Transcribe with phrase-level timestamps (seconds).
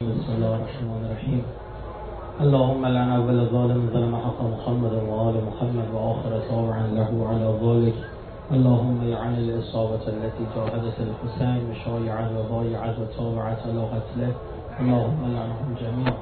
[0.00, 1.42] بسم الله الرحمن الرحيم.
[2.40, 7.96] اللهم لعن أول ظالم ظلم حق محمد وآل محمد وآخر تابعا له على ذلك
[8.52, 14.32] اللهم لعن الإصابة التي جاهدت الحسين وشايعا وبايعت وتابعت على قتله.
[14.80, 16.16] اللهم لعنهم جميعا.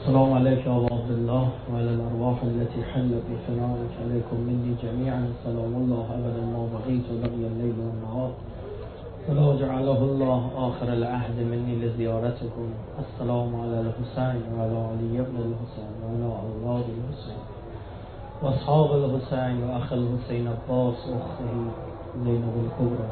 [0.00, 5.24] السلام عليك يا عبد الله وعلى الأرواح التي حلت بفنائك عليكم مني جميعا.
[5.44, 8.30] سلام الله أبدا ما بقيت وبقي الليل والنهار
[9.28, 12.68] ولو جعله الله آخر العهد مني لزيارتكم.
[12.98, 17.40] السلام على الحسين وعلى علي بن الحسين وعلى أولاد الحسين
[18.42, 21.52] وأصحاب الحسين وأخ الحسين عباس وأخته
[22.24, 23.08] زینب الکبرى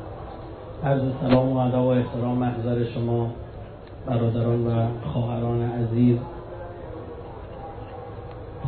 [0.85, 3.31] عرض سلام و ادب و احترام محضر شما
[4.07, 6.19] برادران و خواهران عزیز.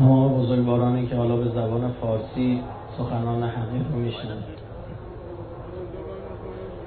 [0.00, 2.62] ما بزرگوارانی که حالا به زبان فارسی
[2.98, 4.59] سخنان حقیق رو میشنند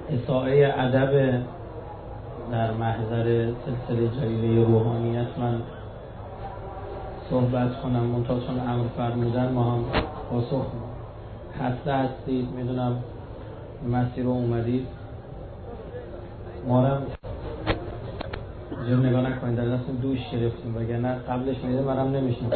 [0.09, 1.41] اصاعه ادب
[2.51, 5.61] در محضر سلسله جلیله روحانیت من
[7.29, 8.03] صحبت کنم.
[8.03, 9.83] منتها چون امر فرمودن ما هم
[10.29, 10.65] پاسخ
[11.59, 12.49] خسته هستید.
[12.49, 13.03] می‌دونم
[13.91, 14.87] مسیر رو اومدید.
[16.67, 17.01] ما هم
[18.87, 19.55] جور نگاه نکنید.
[19.55, 20.77] در دست دوش گرفتیم.
[20.77, 22.49] وگرنه قبلش میده منم نمیشنم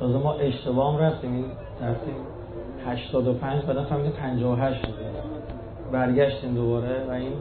[0.00, 1.32] تازه ما اشتباه هم رفتیم.
[1.32, 1.44] این
[1.82, 2.14] رفتیم
[2.86, 5.14] 85 بعد فهمیدیم 58 شده
[5.92, 7.32] برگشتیم دوباره و این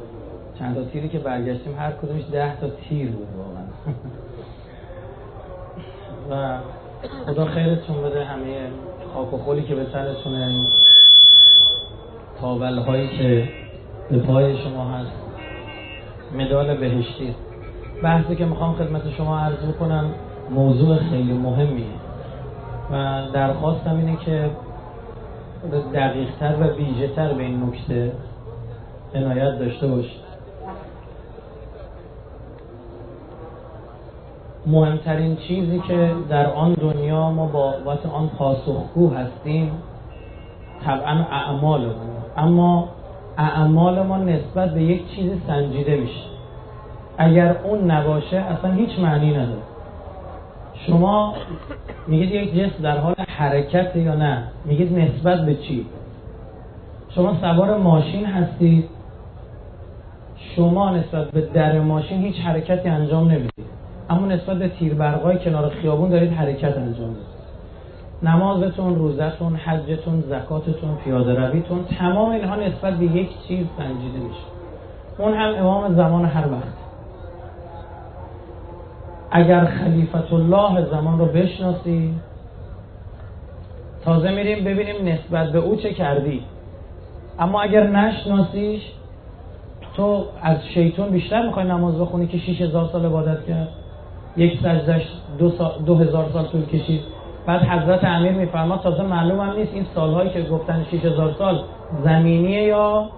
[0.60, 3.64] چند تا تیری که برگشتیم هر کدومش ده تا تیر بود واقعا.
[6.30, 6.58] و
[7.26, 8.68] خدا خیرتون بده همه
[9.14, 10.68] خاک و خولی که به سرتونه این
[12.42, 13.50] تاول هایی که
[14.10, 15.12] به پای شما هست.
[16.38, 17.36] مدال بهشتی.
[18.04, 20.06] بحثی که می‌خوام خدمت شما عرض بکنم
[20.52, 21.86] موضوع خیلی مهمیه.
[22.92, 24.50] و درخواستم اینه که
[25.94, 28.12] دقیق تر و ویژه تر به این نکته
[29.16, 30.24] عنایت داشته باشید.
[34.66, 39.72] مهمترین چیزی که در آن دنیا ما با بابت آن پاسخگو هستیم
[40.86, 41.90] طبعا اعمال
[42.38, 42.90] اما
[43.38, 46.24] اعمال ما نسبت به یک چیز سنجیده میشه.
[47.18, 49.62] اگر اون نباشه اصلا هیچ معنی نداره.
[50.88, 51.34] شما
[52.08, 55.86] میگید یک جسم در حال حرکت یا نه؟ میگید نسبت به چی؟
[57.10, 58.90] شما سوار ماشین هستید
[60.56, 63.66] شما نسبت به در ماشین هیچ حرکتی انجام نمی‌دید.
[64.10, 67.34] اما نسبت به تیربرقای کنار خیابون دارید حرکت انجام می‌دید.
[68.24, 74.44] نمازتون، روزتون، حجتون، زکاتتون، پیاده رویتون تمام اینها نسبت به یک چیز سنجیده میشه.
[75.18, 76.74] اون هم امام زمان هر وقت.
[79.32, 82.14] اگر خلیفت الله زمان رو بشناسی
[84.06, 86.42] تازه میریم ببینیم نسبت به او چه کردی.
[87.40, 88.82] اما اگر نشناسیش
[89.96, 93.68] تو از شیطان بیشتر می‌خوای نماز بخونی که 6000 سال عبادت کرد؟
[94.38, 95.52] یک سجدش دو,
[95.86, 97.02] دو هزار سال طول کشید.
[97.46, 101.64] بعد حضرت امیر میفرماد تازه معلوم هم نیست این سالهایی که گفتن 6000 سال
[102.04, 103.10] زمینیه یا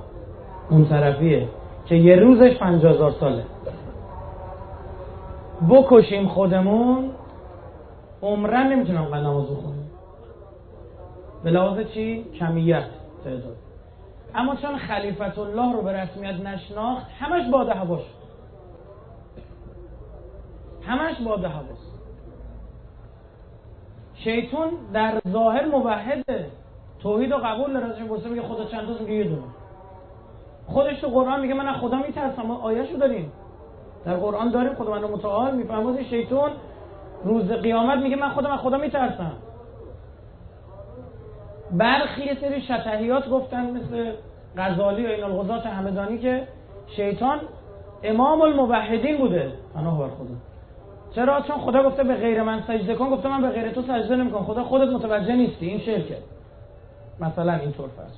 [0.69, 1.47] اون طرفیه؟
[1.85, 3.43] که یه روزش 50000 ساله.
[5.69, 7.09] بکشیم خودمون
[8.21, 9.89] عمرن نمی‌تونم قد نماز بخونیم
[11.43, 12.83] به لحاظ چی؟ کمیت
[13.23, 13.64] تعداد.
[14.35, 18.01] اما چون خلیفت الله رو به رسمیت نشناخت همش باده هواش
[20.81, 21.95] همش باده هواست
[24.15, 26.47] شیطون در ظاهر موحده
[26.99, 29.41] توحید و قبول داره ازش برسه میگه خدا چند تاست میگه یه دونه.
[30.67, 33.31] خودش تو قرآن میگه من از خدا میترسم ما آیه‌شو داریم.
[34.05, 36.51] در قرآن داریم خدا من متعال میفرماد شیطان
[37.23, 39.31] روز قیامت میگه من خودم از خدا میترسم.
[41.71, 44.11] برخی یه سری شتهیات گفتن مثل
[44.57, 46.47] غزالی و این الغزات همدانی که
[46.95, 47.39] شیطان
[48.03, 49.51] امام الموحدین بوده.
[49.75, 50.35] پناه بر خدا
[51.15, 53.09] چرا؟ چون خدا گفته به غیر من سجده کن.
[53.09, 54.43] گفته من به غیر تو سجده نمی‌کنم.
[54.43, 55.65] خدا خودت متوجه نیستی.
[55.65, 56.17] این شرکه
[57.19, 58.17] مثلا اینطور فرض.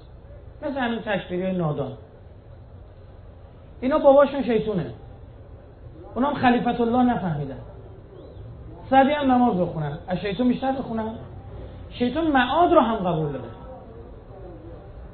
[0.62, 1.91] مثل همین تکفیری نادان.
[3.82, 4.85] اینا باباشون شیطونه.
[6.16, 7.59] اونام خلیفت الله نفهمیدن.
[8.90, 9.97] سعدی هم نماز بخونن.
[10.08, 11.16] از شیطان بیشتر بخونن.
[11.89, 13.49] شیطان معاد رو هم قبول داره.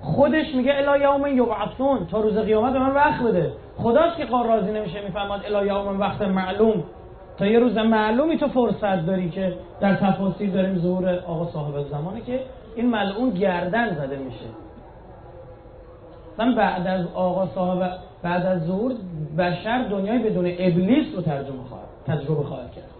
[0.01, 3.51] خودش میگه الا یوم یبعثون تا روز قیامت من وقت بده.
[3.77, 6.83] خداست که قار راضی نمیشه می‌فهمد الا یوم وقت معلوم.
[7.37, 12.21] تا یه روز معلومی تو فرصت داری که در تفاصیل داریم ظهور آقا صاحب زمانه
[12.21, 12.39] که
[12.75, 14.45] این ملعون گردن زده میشه.
[16.33, 17.91] مثلا بعد از آقا صاحب
[18.23, 18.93] بعد از ظهور
[19.37, 22.92] بشر دنیای بدون ابلیس رو ترجمه خواهد تجربه خواهد کرد.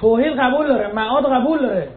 [0.00, 1.88] توحید قبول داره معاد قبول داره.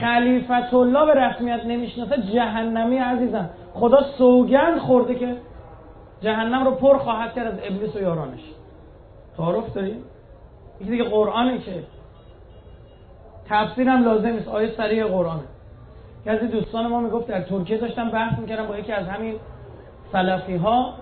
[0.00, 3.50] خلیفت الله به رسمیت نمی‌شناسه جهنمی عزیزم.
[3.74, 5.36] خدا سوگند خورده که
[6.20, 8.40] جهنم رو پر خواهد کرد از ابلیس و یارانش.
[9.36, 10.04] تعارف داریم؟
[10.80, 11.82] یکی دیگه قرآنه که
[13.48, 15.42] تفسیر هم لازم نیست آیه سریع قرآنه.
[16.26, 19.34] یکی دوستان ما می‌گفت در ترکیه داشتم بحث می‌کردم با یکی از همین
[20.12, 20.94] سلفی ها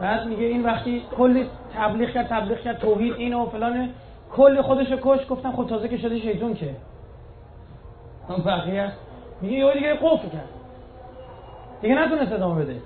[0.00, 1.46] بعد میگه این وقتی کلی
[1.76, 3.88] تبلیغ کرد تبلیغ کرد توحید اینو و فلان
[4.32, 6.76] کلی خودشو کش گفتم خود تازه که شده شیطون که.
[8.28, 8.92] اون بقیه
[9.40, 10.48] میگه یه دیگه قفل کرد.
[11.82, 12.76] دیگه نتونست ادامه بده.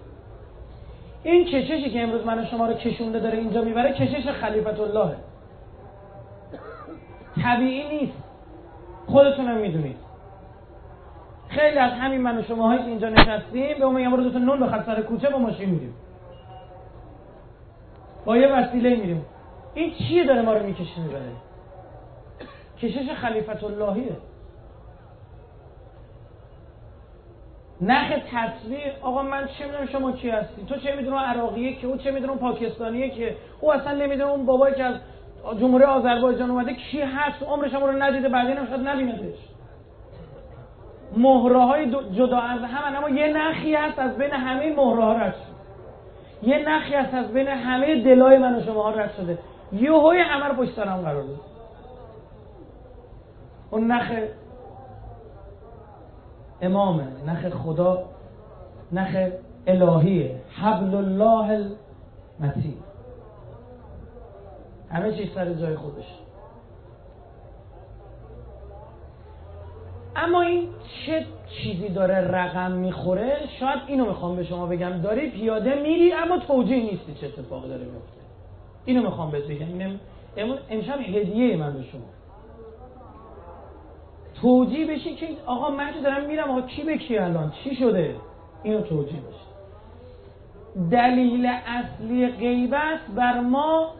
[1.22, 5.14] این کششی که امروز من شما رو کشونده داره اینجا می‌بره کشش خلیفت الله
[7.42, 8.18] طبیعی نیست.
[9.06, 9.96] خودتونم می‌دونید.
[11.48, 14.84] خیلی از همین من و شما که اینجا نشستیم به اون میگم دو نون بخواد
[14.86, 15.94] سر کوچه با ماشین میریم.
[18.24, 19.24] با یه وسیله میریم.
[19.76, 21.32] این چیه داره ما رو می‌کشه می‌بره؟
[22.78, 24.16] کشش خلیفت اللهیه
[27.80, 31.96] نخ تصویر آقا من چه می‌دونم شما کی هستی؟ تو چه می‌دونم عراقیه که؟ او
[31.96, 34.94] چه می‌دونم پاکستانیه که؟ او اصلا نمی‌دونه اون بابایی که از
[35.60, 39.38] جمهوری آذربایجان اومده کی هست؟ عمر شما رو ندیده بعدین هم شاید نبیندش
[41.16, 45.34] مهره های جدا از هم اما یه نخی هست از بین همه مهره ها رد
[45.34, 46.48] شده.
[46.50, 49.38] یه نخی هست از بین همه دلای من و شما ها رد شده.
[49.72, 51.40] یه های همه رو پشت هم قرار داد.
[53.70, 54.12] اون نخ
[56.60, 58.04] امامه نخ خدا
[58.92, 59.16] نخ
[59.66, 60.40] الهیه.
[60.62, 61.68] حبل الله
[62.40, 62.76] المتین.
[64.90, 66.18] همه چیز سر جای خودش.
[70.16, 70.68] اما این
[71.06, 75.00] چه چیزی داره رقم می‌خوره؟ شاید اینو می‌خوام به شما بگم.
[75.00, 78.25] داری پیاده میری اما توجیه نیستی چه اتفاقی داره میفته.
[78.86, 79.66] اینو می‌خوام بهت بگم.
[80.36, 82.00] این امشب هدیه من به شما.
[84.40, 88.14] توجیه بشی که آقا من که دارم میرم آقا کی به الان؟ چی شده؟
[88.62, 89.46] اینو توجیه بشی
[90.90, 93.90] دلیل اصلی غیبت بر ما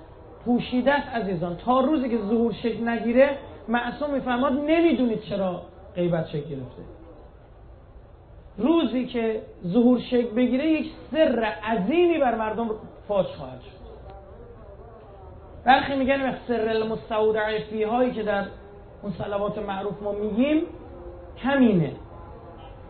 [0.44, 1.56] پوشیده است عزیزان.
[1.56, 5.62] تا روزی که ظهور شکل نگیره معصوم میفرماد نمی‌دونید چرا
[5.94, 6.82] غیبت شکل گرفته.
[8.58, 12.70] روزی که ظهور شکل بگیره یک سر عظیمی بر مردم
[13.08, 13.85] فاش خواهد شد.
[15.66, 18.44] برخی میگن سر المستودع فی هایی که در
[19.02, 20.62] اون صلوات معروف ما میگیم
[21.36, 21.92] همینه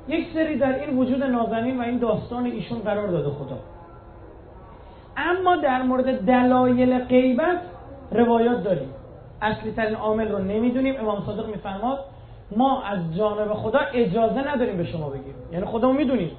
[0.08, 3.58] یک سری در این وجود نازنین و این داستان ایشون قرار داده خدا.
[5.16, 7.60] اما در مورد دلایل غیبت
[8.10, 8.88] روایات داریم.
[9.42, 11.00] اصلی ترین عامل رو نمی‌دونیم.
[11.00, 11.98] امام صادق میفرماد
[12.56, 15.34] ما از جانب خدا اجازه نداریم به شما بگیم.
[15.52, 16.30] یعنی خدا می‌دونیم.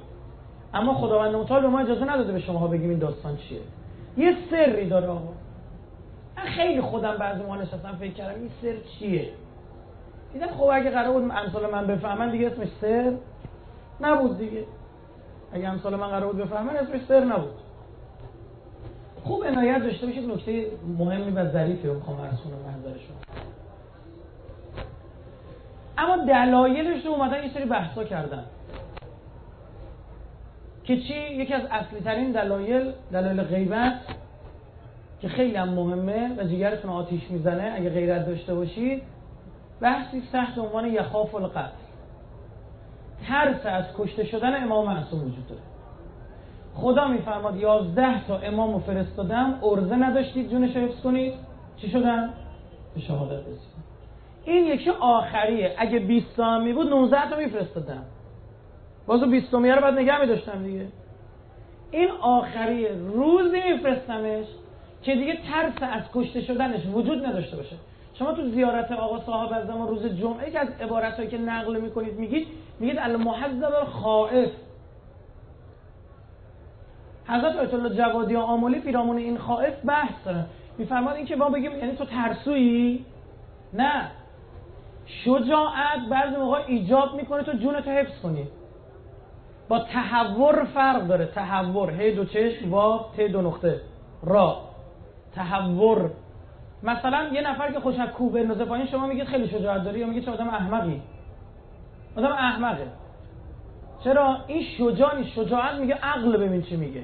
[0.74, 3.60] اما خداوند متعال به ما اجازه نداده به شما بگیم این داستان چیه.
[4.16, 5.37] یه سری داره آقا.
[6.38, 9.28] من خیلی خودم بعضی ما نشستم فکر کردم این سر چیه؟
[10.32, 13.12] دیدم خب اگه قرار بود امثال من بفهمن دیگه اسمش سر
[14.00, 14.64] نبود دیگه.
[15.52, 17.54] اگه امثال من قرار بود بفهمن اسمش سر نبود.
[19.24, 20.66] خوب عنایت داشته باشید نکته
[20.98, 22.98] مهمی و ظریفی رو می‌خوام عرض کنم نظر
[25.98, 28.44] اما دلایلش رو اومدن یه سری بحثا کردن.
[30.84, 34.00] که چی؟ یکی از اصلی ترین دلایل دلایل غیبت
[35.20, 39.02] که خیلی هم مهمه و جیگرتون آتیش می‌زنه اگه غیرت داشته باشید
[39.80, 41.70] بحثی تحت عنوان یخاف القتل.
[43.28, 45.60] ترس از کشته شدن امام معصوم وجود داره.
[46.74, 51.34] خدا میفرماد یازده تا امام رو فرستادم ارزه نداشتید جونش رو حفظ کنید.
[51.76, 52.30] چی شدن؟
[52.94, 53.78] به شهادت رسید
[54.44, 55.74] این یکی آخریه.
[55.78, 58.02] اگه 20 تا می بود 19 تا میفرستادم.
[59.06, 60.86] بازو 20 تا رو بعد نگه میداشتم دیگه.
[61.90, 62.90] این آخریه.
[63.12, 64.46] روزی میفرستمش.
[65.08, 67.76] که دیگه ترس از کشته شدنش وجود نداشته باشه.
[68.14, 72.18] شما تو زیارت آقا صاحب از زمان روز جمعه که از عبارت که نقل می‌کنید
[72.18, 72.46] میگید
[72.80, 74.50] میگید المحذب خائف
[77.26, 80.46] حضرت آیت الله جوادی و آمولی پیرامون این خائف بحث دارن
[80.78, 83.04] میفرماد این که ما بگیم یعنی تو ترسویی؟
[83.72, 84.10] نه.
[85.06, 88.48] شجاعت بعضی موقع ایجاب می‌کنه تو جونتو حفظ کنی.
[89.68, 91.26] با تحور فرق داره.
[91.26, 93.80] تحور هی دو چشم با ت دو نقطه.
[94.22, 94.67] را.
[95.38, 96.10] تحور
[96.82, 100.06] مثلا یه نفر که خوش از کوه بندازه پایین شما میگید خیلی شجاعت داری یا
[100.06, 101.02] میگید چه آدم احمقی؟
[102.16, 102.86] آدم احمقه.
[104.04, 107.02] چرا؟ این شجاع شجاعت میگه عقل ببین چی میگه.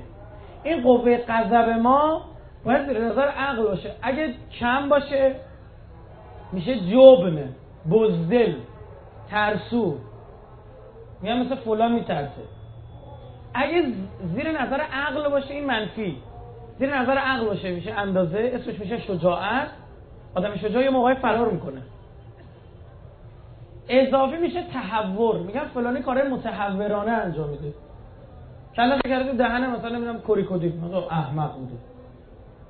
[0.63, 2.25] این قوه غضب ما
[2.65, 3.91] باید زیر نظر عقل باشه.
[4.03, 5.35] اگه کم باشه
[6.53, 7.55] میشه جبن
[7.91, 8.55] بزدل
[9.31, 9.97] ترسو.
[11.23, 12.43] میگن مثل فلان میترسه.
[13.55, 13.83] اگه
[14.35, 16.17] زیر نظر عقل باشه این منفی.
[16.79, 19.69] زیر نظر عقل باشه میشه اندازه اسمش میشه شجاعت.
[20.35, 21.83] آدم شجاع یه موقعی فرار می‌کنه.
[23.89, 25.37] اضافی میشه تهور.
[25.37, 27.75] میگن فلانی کار متهورانه انجام میده.
[28.77, 31.75] کلش کرده دهنه مثلا نمی‌دونم کروکودیل مثلا احمق بوده.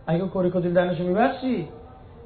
[0.06, 1.68] اگه کروکودیل دهنشو میبست چی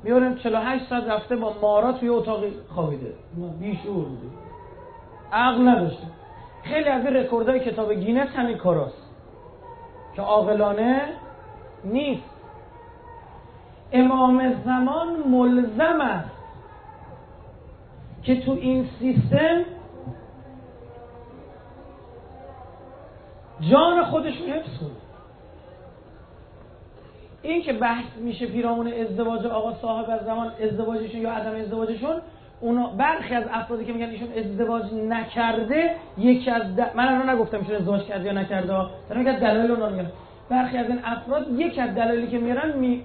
[0.02, 3.14] میاریم 48 ساعت رفته با مارا توی اتاقی خوابیده.
[3.61, 4.26] بیشعور بوده.
[5.32, 6.06] عقل نداشته.
[6.64, 9.02] خیلی از این رکوردهای کتاب گینس همین کاراست.
[10.16, 11.00] که عاقلانه
[11.85, 12.23] نیست.
[13.92, 16.30] امام زمان ملزم است
[18.23, 19.64] که تو این سیستم
[23.61, 24.90] جان خودش حفظ کنه.
[27.42, 32.16] این که بحث میشه پیرامون ازدواج آقا صاحب از زمان ازدواجشون یا عدم ازدواجشون
[32.61, 36.80] اونا برخی از افرادی که میگن ایشون ازدواج نکرده یکی از د...
[36.94, 40.08] من الان نگفتم ایشون ازدواج کرده یا نکرده دارم میگم دلایل اونا میگم.
[40.50, 43.05] برخی از این افراد یکی از دلایلی که میارن می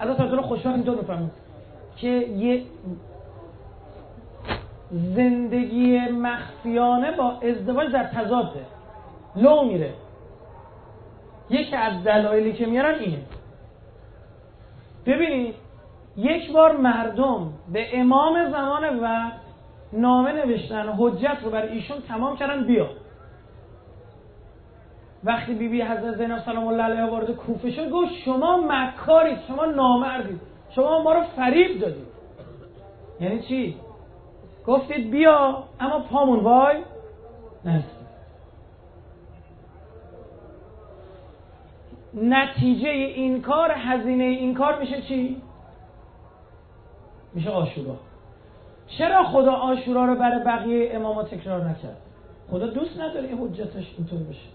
[0.00, 1.30] از رو خوشحال اینطور بفهمید
[1.96, 2.62] که یه
[4.90, 8.60] زندگی مخفیانه با ازدواج در تضاده.
[9.36, 9.90] لو میره.
[11.50, 13.18] یکی از دلایلی که میارن اینه.
[15.06, 15.54] ببینید
[16.16, 19.30] یک بار مردم به امام زمان و
[19.92, 22.88] نامه نوشتن حجت رو برای ایشون تمام کردن بیا.
[25.24, 29.64] وقتی بیبی بی حضرت زینب سلام الله علیها وارد کوفه شد گفت شما مکارید شما
[29.64, 32.06] نامردید شما ما رو فریب دادید.
[33.20, 33.76] یعنی چی؟
[34.66, 36.76] گفتید بیا اما پامون وای
[37.64, 37.84] نه
[42.14, 45.42] نتیجه این کار هزینه این کار میشه چی؟
[47.34, 47.96] میشه آشورا.
[48.98, 51.96] چرا خدا آشورا رو برای بقیه اماما تکرار نکرد؟
[52.50, 54.48] خدا دوست نداره این حجتش اینطور بشه.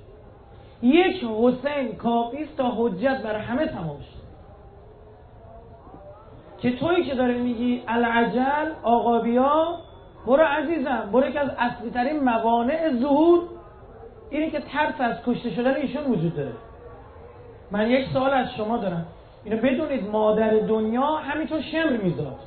[0.82, 4.22] یک حسین کافیست تا حجت برای همه تمام شد.
[6.62, 9.78] که تویی که داره میگی العجل آقا بیا
[10.28, 13.40] برو عزیزم برو که از اصلی ترین موانع ظهور
[14.30, 16.52] اینه که ترس از کشته شدن ایشون وجود داره.
[17.72, 19.06] من یک سوال از شما دارم.
[19.44, 22.40] اینو بدونید مادر دنیا همینطور شمر میزاد.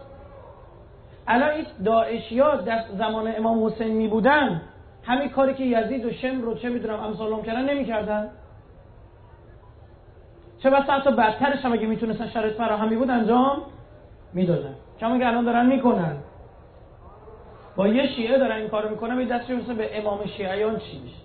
[1.26, 4.62] الان این داعشی ها در زمان امام حسین می بودن
[5.06, 8.30] همین کاری که یزید و شمر رو چه می‌دونم امثال کردن نمی‌کردن.
[10.58, 13.62] چه بسا حتی بدترش هم اگه می‌تونستن شرایط فراهم بود انجام
[14.32, 14.74] می‌دادن.
[15.00, 16.16] کما که الان دارن می‌کنن.
[17.76, 21.16] با یه شیعه دارن این کارو می‌کنن به دستش مثل به امام شیعیان چی میشه؟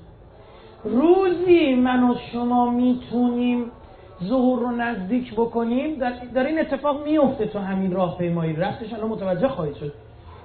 [0.83, 3.71] روزی من و شما می‌تونیم
[4.23, 9.09] ظهور رو نزدیک بکنیم در, در این اتفاق میفته تو همین راه پیمایی رفتش الان
[9.09, 9.93] متوجه خواهید شد.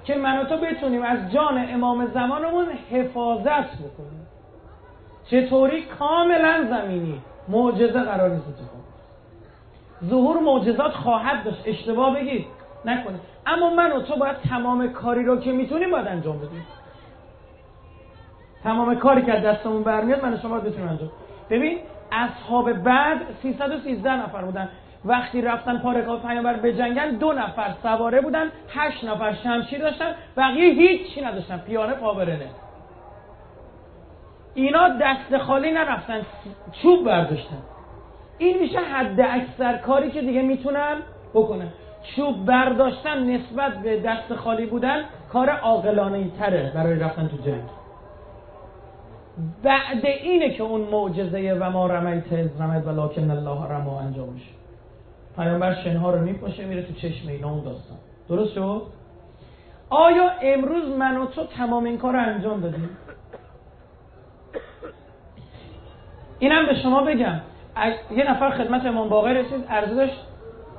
[0.05, 4.27] که من و تو بتونیم از جان امام زمانمون حفاظت بکنیم.
[5.31, 7.21] چطوری؟ کاملا زمینی.
[7.49, 8.85] معجزه قرار نیست اتفاق
[10.05, 11.63] ظهور معجزات خواهد داشت.
[11.67, 12.47] اشتباه بگید.
[12.85, 16.67] نکنید اما من و تو باید تمام کاری رو که می‌تونیم باید انجام بدیم.
[18.65, 21.11] تمام کاری که دستمون برمیاد من و شما باید بتونیم انجام
[21.51, 21.79] ببین
[22.13, 24.69] اصحاب بعد 313 نفر بودن.
[25.05, 30.75] وقتی رفتن پارکات پیامبر به جنگن دو نفر سواره بودن هشت نفر شمشیر داشتن بقیه
[30.75, 32.49] هیچی نداشتن پیانه پابرنه
[34.55, 36.21] اینا دست خالی نرفتن
[36.83, 37.63] چوب برداشتن.
[38.39, 40.97] این میشه حد اکثر کاری که دیگه می‌تونن
[41.35, 41.69] بکنن.
[42.17, 47.63] چوب برداشتن نسبت به دست خالی بودن کار عاقلانه تره برای رفتن تو جنگ.
[49.63, 54.64] بعد اینه که اون معجزه و ما رمیت از رمید ولکن الله رما انجام میشه.
[55.37, 57.97] پیامبر شنها رو میپاشه میره تو چشم اینا اون داستان.
[58.29, 58.83] درست شد؟
[59.91, 62.91] آیا امروز من و تو تمام این کار رو انجام دادیم؟
[66.39, 67.41] اینم به شما بگم.
[68.17, 70.21] یه نفر خدمت امام باقر رسید عرضه داشت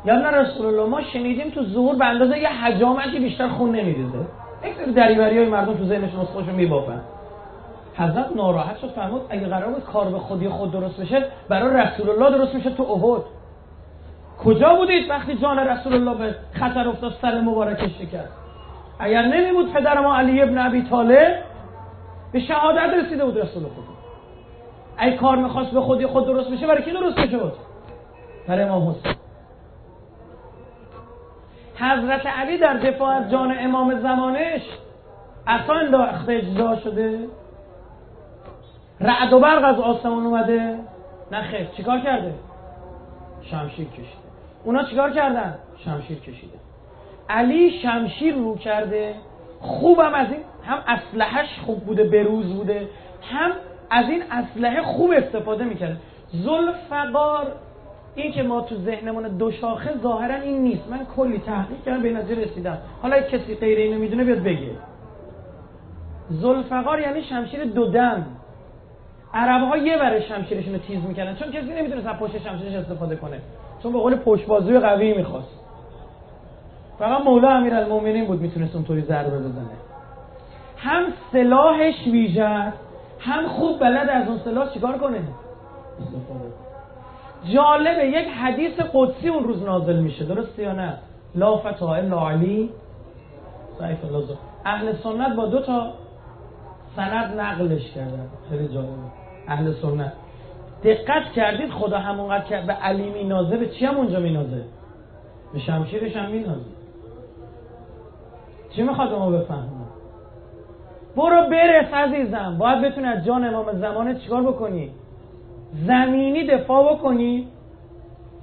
[0.05, 4.19] یا نه رسول الله ما شنیدیم تو ظهور به اندازه یه حجامتی بیشتر خون نمیریزه.
[4.63, 7.01] یک دریوری های مردم تو ذهنشون از خودشون میبافن.
[7.97, 12.09] حضرت ناراحت شد فرمود اگه قرار بود کار به خودی خود درست بشه برای رسول
[12.09, 13.21] الله درست میشه تو احد
[14.45, 18.33] کجا بودید وقتی جان رسول الله به خطر افتاد سر مبارکش شکست؟
[18.99, 21.35] اگر نمی بود پدر ما علی ابن ابی طالب
[22.31, 23.95] به شهادت رسیده بود رسول خدا
[24.99, 27.53] ای کار می‌خواست به خودی خود درست بشه برای کی درست بود؟
[28.47, 29.15] برای امام حسین.
[31.75, 34.61] حضرت علی در دفاع از جان امام زمانش
[35.47, 37.19] اصلا انداخته اجزا شده.
[39.01, 40.79] رعد و برق از آسمان اومده.
[41.31, 42.33] نه خیر چیکار کرده؟
[43.41, 44.24] شمشیر کشیده
[44.65, 45.55] اونا چیکار کردن؟
[45.85, 46.57] شمشیر کشیده
[47.29, 49.15] علی شمشیر رو کرده
[49.59, 52.89] خوبم از این هم اسلحهش خوب بوده بروز بوده
[53.21, 53.51] هم
[53.89, 55.97] از این اسلحه خوب استفاده می‌کرده
[56.31, 57.51] زلفقار
[58.15, 60.89] این که ما تو ذهنمون دو شاخه ظاهرا این نیست.
[60.89, 62.77] من کلی تحقیق کردم به نظر رسیدم.
[63.01, 64.71] حالا کسی غیر اینو می‌دونه بیاد بگه.
[66.29, 68.25] زلفقار یعنی شمشیر دو دم.
[69.33, 73.15] عرب ها یه بره شمشیرشون رو تیز می‌کردن چون کسی نمی‌تونه از پشت شمشیرش استفاده
[73.15, 73.39] کنه.
[73.85, 75.59] چون به قول پشت بازوی قوی می‌خواست.
[76.99, 79.75] فقط مولا امیرالمومنین بود می‌تونست اونطوری ضربه بزنه.
[80.77, 82.73] هم سلاحش ویژه
[83.19, 85.21] هم خوب بلد از اون سلاح چیکار کنه؟
[87.53, 90.93] جالبه یک حدیث قدسی اون روز نازل میشه درسته یا نه؟
[91.35, 92.69] لا فتا الا علی
[93.79, 93.97] ضعیف
[94.65, 95.91] اهل سنت با دو تا
[96.95, 98.27] سند نقلش کردن.
[98.49, 98.91] خیلی جالبه.
[99.47, 100.13] اهل سنت.
[100.83, 104.63] دقت کردید خدا همونقدر که به علی مینازه به چی هم اونجا مینازه؟
[105.53, 106.65] به شمشیرش هم مینازه.
[108.75, 109.85] چی می‌خواد ما بفهمم
[111.15, 112.57] برو برس عزیزم.
[112.57, 114.91] باید بتونی از جان امام زمانه چیکار بکنی؟
[115.73, 117.47] زمینی دفاع بکنی.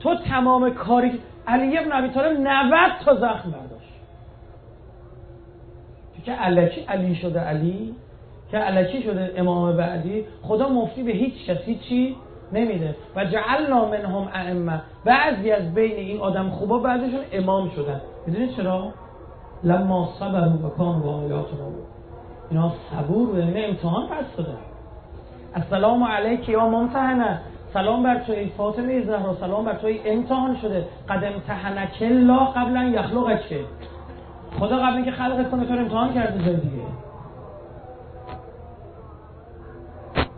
[0.00, 3.92] تو تمام کاری علی ابن ابی طالب 90 تا زخم برداشت.
[6.24, 7.94] که علکی علی شده علی؟
[8.52, 12.16] که علکی شده امام بعدی خدا مفتی به هیچ کسی چی
[12.52, 12.96] نمیده.
[13.16, 14.80] و جعلنا منهم ائمه.
[15.04, 18.00] بعضی از بین این آدم خوبا بعضیشون امام شدن.
[18.26, 18.92] می‌دونید چرا؟
[19.64, 21.66] لما صبروا و کانوا آیاتنا
[22.50, 24.58] اینا صبور بودن اینا امتحان پس دادن.
[25.54, 27.40] السلام علیک یا ممتحنه
[27.72, 29.34] سلام بر توی فاطمه زهرا.
[29.40, 30.84] سلام بر توی امتحان شده.
[31.08, 33.60] قد امتحنک الله قبلا یخلقک.
[34.60, 36.81] خدا قبل اینکه خلق کنه تو امتحان کرده جای دیگه.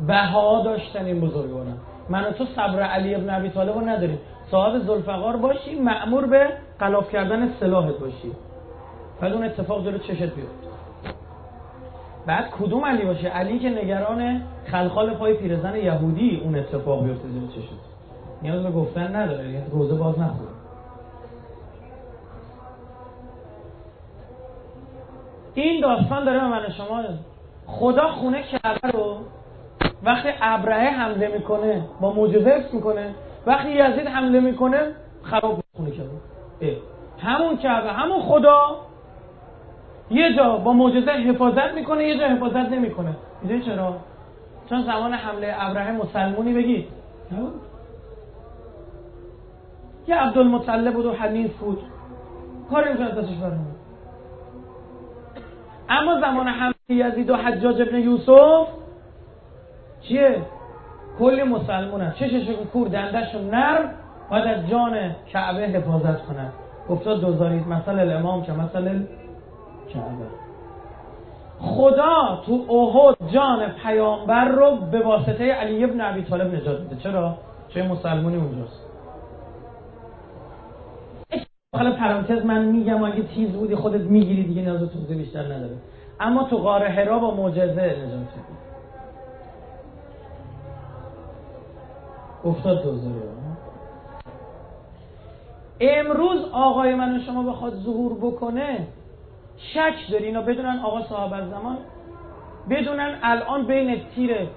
[0.07, 4.19] بها داشتن این بزرگواران من و تو صبر علی ابن ابی طالب رو نداریم.
[4.51, 6.49] صاحب زلفقار باشی معمور به
[6.81, 8.33] قلاف کردن سلاحت باشی.
[9.21, 10.65] بعد اون اتفاق جلو چشت بیفت.
[12.27, 17.47] بعد کدوم علی باشه؟ علی که نگران خلخال پای پیرزن یهودی اون اتفاق بیفته جلو
[17.47, 17.71] چشت.
[18.43, 20.47] نیاز به گفتن نداره یعنی روزه باز نخور
[25.55, 27.03] این داستان داره من شما.
[27.67, 29.17] خدا خونه کعبه رو
[30.05, 33.15] وقتی ابرهه حمله می‌کنه با معجزه می‌کنه
[33.47, 34.93] وقتی یزید حمله می‌کنه
[35.23, 36.77] خراب می‌کنه کعبه
[37.19, 38.77] همون کعبه همون خدا
[40.11, 43.17] یه جا با معجزه حفاظت می‌کنه یه جا حفاظت نمی‌کنه.
[43.43, 43.97] می‌دونی چرا؟
[44.69, 46.89] چون زمان حمله ابراهه مسلمونی بگید
[50.07, 51.83] یه عبدالمطلب بود و حنیف بود.
[52.71, 53.75] کاری می‌کنه دستش برمونه
[55.89, 58.69] اما زمان حمله یزید و حجاج ابن یوسف
[60.09, 60.43] چیه؟
[61.19, 63.91] کلی مسلمون چششون کور؟ دندشون نرم.
[64.31, 66.53] باید از جان کعبه حفاظت کنن.
[66.89, 69.03] گفتاد دوزارید مثل الامام که مثل
[69.89, 70.27] کعبه.
[71.59, 76.97] خدا تو احد جان پیامبر رو به واسطه علی ابن ابی طالب نجات میده.
[76.97, 77.35] چرا؟
[77.69, 78.81] چه مسلمونی اونجاست.
[81.77, 85.77] حالا پرانتز من میگم اگه تیز بودی خودت می‌گیری دیگه نیاز توضیح بیشتر نداره.
[86.21, 88.54] اما تو غار حرا با معجزه نجات
[92.45, 93.35] افتاد دوزاری.
[95.81, 98.87] امروز آقای من و شما بخواد ظهور بکنه
[99.57, 101.79] شک داری اینا بدونن آقا صاحب از زمان؟
[102.71, 104.49] بدونن الان بین تیر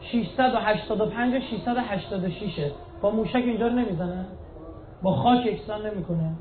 [0.00, 4.26] 685 و 686 با موشک اینجا رو نمی‌زنن؟
[5.02, 6.32] با خاک یکسان نمی‌کنه؟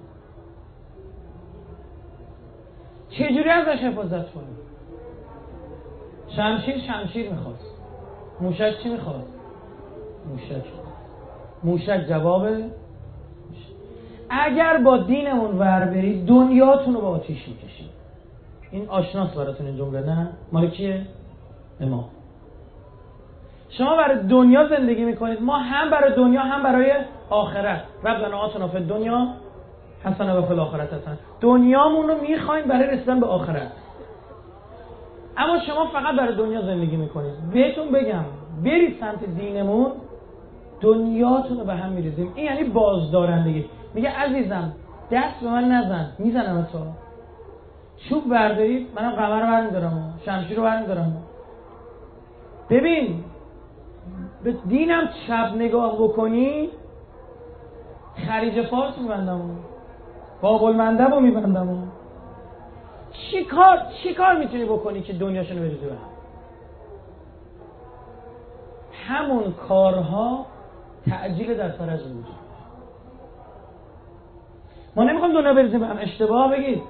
[3.09, 4.43] چجوری ازش حفاظت کنه
[6.27, 7.65] شمشیر شمشیر می‌خواست.
[8.41, 9.42] موشک چی می‌خواست؟
[10.29, 10.63] موشک.
[11.63, 12.65] موشک جوابه
[14.29, 17.89] اگر با دینمون ور برید دنیاتون رو با آتیش می‌کشید
[18.71, 21.01] این آشناس براتون این جمله نه؟ مال کیه؟
[21.81, 22.05] امام.
[23.69, 26.91] شما برای دنیا زندگی می‌کنید ما هم برای دنیا هم برای
[27.29, 27.83] آخرت.
[28.03, 29.27] ربنا آتنا فی دنیا
[30.03, 33.71] حسن و فی الاخرت حسن دنیامون رو می‌خوایم برای رسیدن به آخرت.
[35.37, 37.33] اما شما فقط برای دنیا زندگی می‌کنید.
[37.53, 38.23] بهتون بگم
[38.63, 39.91] برید سمت دینمون.
[40.83, 42.31] دنیاتون رو به هم میریزیم.
[42.35, 43.65] این یعنی بازدارندگی.
[43.93, 44.73] میگه عزیزم
[45.11, 46.11] دست به من نزن.
[46.19, 46.79] می‌زنم تو.
[48.09, 50.19] چوب بردارید منم قمر رو برمیدارم.
[50.25, 51.17] شمشیر رو برمیدارم.
[52.69, 53.23] ببین
[54.43, 56.69] به دینم چپ نگاه بکنی
[58.27, 59.41] خریج فارس میبندم.
[60.41, 61.91] باب المندب رو میبندم.
[63.11, 65.97] چی کار چی کار می‌تونی بکنی که دنیاشونو بریزی به هم؟
[69.07, 70.45] همون کارها
[71.09, 72.25] تعجیل در فرج وجود
[74.95, 76.81] ما نمی‌خوام دنیا بریزیم هم اشتباه بگید.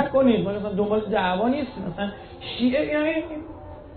[0.00, 0.44] نکنید.
[0.44, 3.24] ما مثلا دنبال دعوا نیست مثلا شیعه یعنی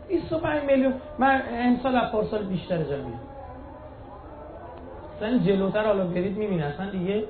[0.07, 3.19] 25 میلیون من امسال از پارسال بیشتر جمعیه
[5.17, 7.23] اصلا جلوتر حالا برید می‌بینه اصلا دیگه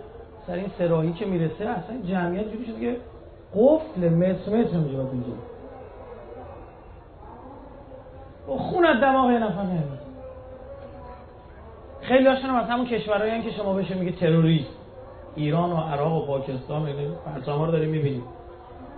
[0.48, 2.98] سر این سراحی که می‌رسه اصلا جمعیت جوری شده که
[3.56, 5.54] قفل متر متر باید
[8.48, 10.03] با خون از دماغ یه نفر نمیاد.
[12.04, 14.70] خیلی هاشون از همون کشورهایی که شما بشه میگه تروریست.
[15.36, 16.86] ایران و عراق و پاکستان
[17.26, 18.24] پرچم ها رو داریم می‌بینیم.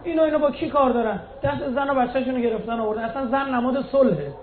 [0.03, 3.03] اینا اینا با کی کار دارن؟ دست زن و بچهشون رو گرفتن آوردن.
[3.03, 4.33] اصلا زن نماد صلحه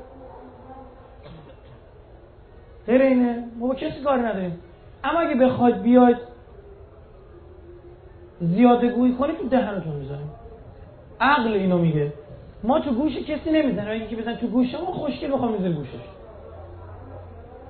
[2.87, 3.44] غیر اینه.
[3.59, 4.59] ما با کسی کار نداریم.
[5.05, 6.16] اما اگه بخواید بیاید
[8.40, 10.31] زیاده گویی کنید تو دهنتون می‌زنیم.
[11.20, 12.12] عقل اینو میگه.
[12.62, 16.21] ما تو گوش کسی نمی‌زنیم اگه که بزن تو گوش ما خوشگل بخوام میزن گوشش.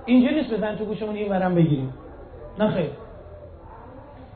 [0.07, 1.95] اینجا نیست بزن تو گوشمون این ورم بگیریم.
[2.59, 2.91] نه خیر.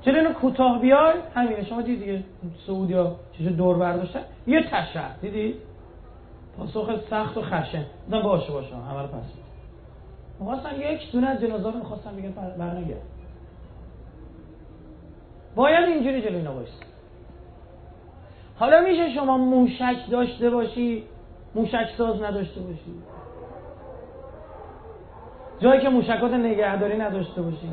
[0.03, 1.65] چرا اینو کوتاه بیای؟ همینه.
[1.65, 2.25] شما دیدی دیگه
[2.67, 5.55] سعودی ها چیز دور برداشتن یه تشر دیدی؟
[6.59, 7.85] پاسخ سخت و خشن.
[8.05, 8.77] بودن باشه باشه.
[8.77, 9.25] همه رو پس
[10.41, 13.03] می‌خواستن یک دونه از جنازه رو می‌خواستن بگن برنگرد
[15.55, 16.87] باید اینجوری جلوی باشید
[18.59, 21.03] حالا میشه شما موشک داشته باشی
[21.55, 22.95] موشک ساز نداشته باشی.
[25.59, 27.71] جایی که موشکات نگهداری نداشته باشی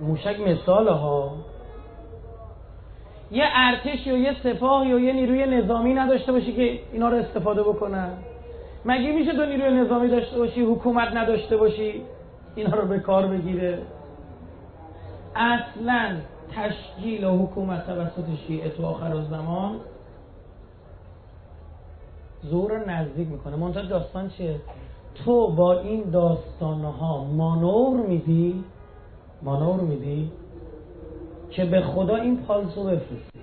[0.00, 1.32] موشک مثال ها.
[3.30, 7.62] یه ارتشی و یه سپاهی و یه نیروی نظامی نداشته باشی که اینا رو استفاده
[7.62, 8.10] بکنن.
[8.84, 12.02] مگه میشه تو نیروی نظامی داشته باشی حکومت نداشته باشی؟
[12.54, 13.78] اینا رو به کار بگیره.
[15.36, 16.16] اصلا
[16.52, 19.76] تشکیل و حکومت توسط شیعه تو آخر زمان
[22.42, 23.56] زور نزدیک می‌کنه.
[23.56, 24.56] منتها داستان چیه؟
[25.14, 28.64] تو با این داستانها مانور میدی؟
[29.42, 30.30] مانور میدی؟
[31.50, 33.40] که به خدا این پالسو بفرستی.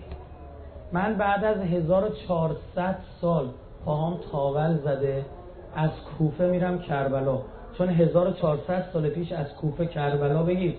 [0.92, 3.50] من بعد از 1400 سال
[3.86, 5.26] پاهام تاول زده
[5.76, 7.42] از کوفه میرم کربلا.
[7.78, 10.76] چون 1400 سال پیش از کوفه کربلا بگید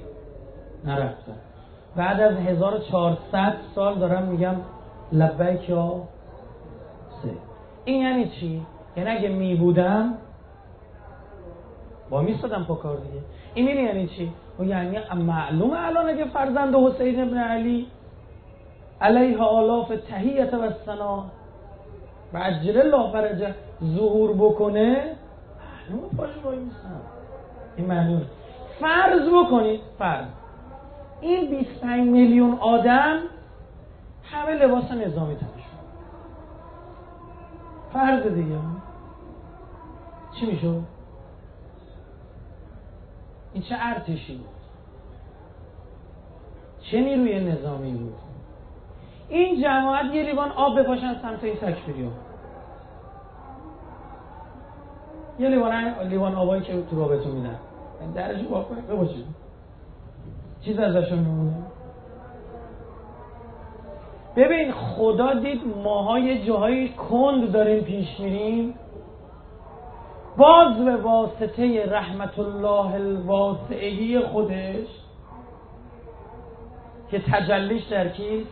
[0.84, 1.36] نرفتم.
[1.96, 4.54] بعد از 1400 سال دارم میگم
[5.12, 6.02] لبیک یا
[7.22, 7.30] سه.
[7.84, 8.62] این یعنی چی؟
[8.96, 10.14] یعنی اگه می بودم
[12.10, 13.24] با میستادم پا کار دیگه.
[13.54, 14.32] این یعنی چی؟
[14.64, 17.86] یعنی معلوم الان اگه فرزند حسین ابن علی
[19.00, 21.24] علیه آلاف تهیت و سنا
[22.32, 25.16] و عجل الله فرجه ظهور بکنه
[25.90, 27.00] معلوم پاش بایی میستم
[27.76, 28.22] این معلوم
[28.80, 30.26] فرض بکنید فرض.
[31.20, 33.18] این 25 میلیون آدم
[34.24, 35.78] همه لباس نظامی تنشون
[37.92, 38.58] فرض دیگه.
[40.40, 40.97] چی می‌شد؟
[43.52, 44.46] این چه ارتشی بود؟
[46.80, 48.14] چه نیروی نظامی بود؟
[49.28, 52.10] این جماعت یه لیوان آب بپاشن سمت این تکفیری
[55.38, 57.58] یه لیوان لیوان آبایی که تو رابطه میدن.
[58.14, 59.24] درش واقع بباشید
[60.60, 61.54] چیز ازشون میمونه.
[64.36, 66.44] ببین خدا دید ماها یه
[66.88, 68.74] کند داریم پیش میریم.
[70.38, 74.86] باز به واسطه رحمت الله الواسعی خودش
[77.10, 78.50] که تجلیش در کیست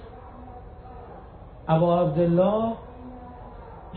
[1.68, 2.72] ابا عبدالله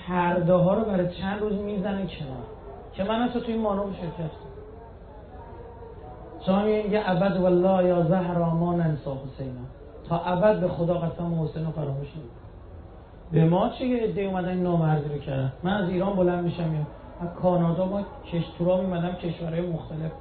[0.07, 2.43] پرده ها رو برای چند روز می‌زنه کنار
[2.93, 4.29] که من اصلا توی این مانو کنم.
[6.45, 9.61] شما میگه ابد والله یا زهر آمان انسا حسینا.
[10.09, 12.07] تا ابد به خدا قسم حسین رو فراموش
[13.31, 16.81] به ما چه یه عده اومدن نامردی رو کردن؟ من از ایران بلند میشم یا
[17.21, 18.01] از کانادا ما
[18.31, 20.11] کشتورا میمدم کشورهای مختلف.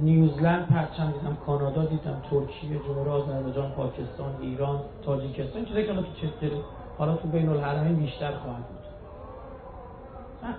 [0.00, 6.46] نیوزلند پرچم دیدم کانادا دیدم ترکیه جمهوری آذربایجان پاکستان ایران تاجیکستان چیزایی که تو
[6.98, 8.78] حالا تو بین الحرمین بیشتر خواهد بود.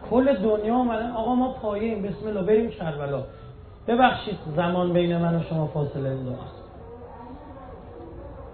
[0.09, 3.23] کل دنیا اومدن آقا ما پایین بسم الله بریم کربلا.
[3.89, 6.55] ببخشید زمان بین من و شما فاصله انداخت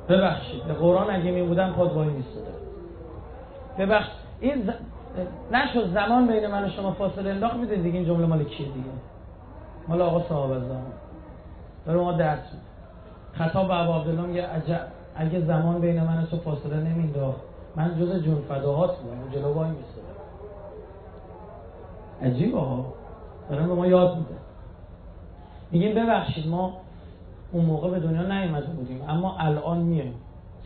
[0.10, 2.46] ببخشید به قرآن اگه می بودم پاد وای میستادم
[3.78, 4.74] ببخشید این
[5.52, 8.90] نشد زمان بین من و شما فاصله انداخت میده دیگه این جمله مال کیه دیگه؟
[9.88, 10.82] مال آقا صاحب زمان.
[11.86, 12.40] داره ما درس
[13.34, 14.48] خطاب به عبدالله میگه
[15.16, 17.42] اگه زمان بین من و تو فاصله نمینداخت
[17.76, 20.06] من جز جون فداهات بودم جلو وای میستادم
[22.22, 22.86] عجیبه ها.
[23.50, 24.36] دارم به ما یاد میده
[25.72, 26.74] میگیم ببخشید ما
[27.52, 30.14] اون موقع به دنیا نیومده بودیم اما الان میایم.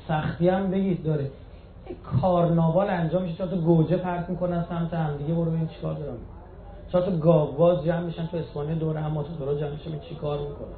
[0.08, 1.32] سختی هم بگید داره.
[2.22, 6.18] کارناوال انجام میشه تو گوجه پرت می‌کنن سمت هم دیگه برو ببین چیکار دارم
[6.92, 10.76] تو گاواز جمع میشن تو اسپانیا دور هم موتورا جمع میشن چیکار می‌کنن.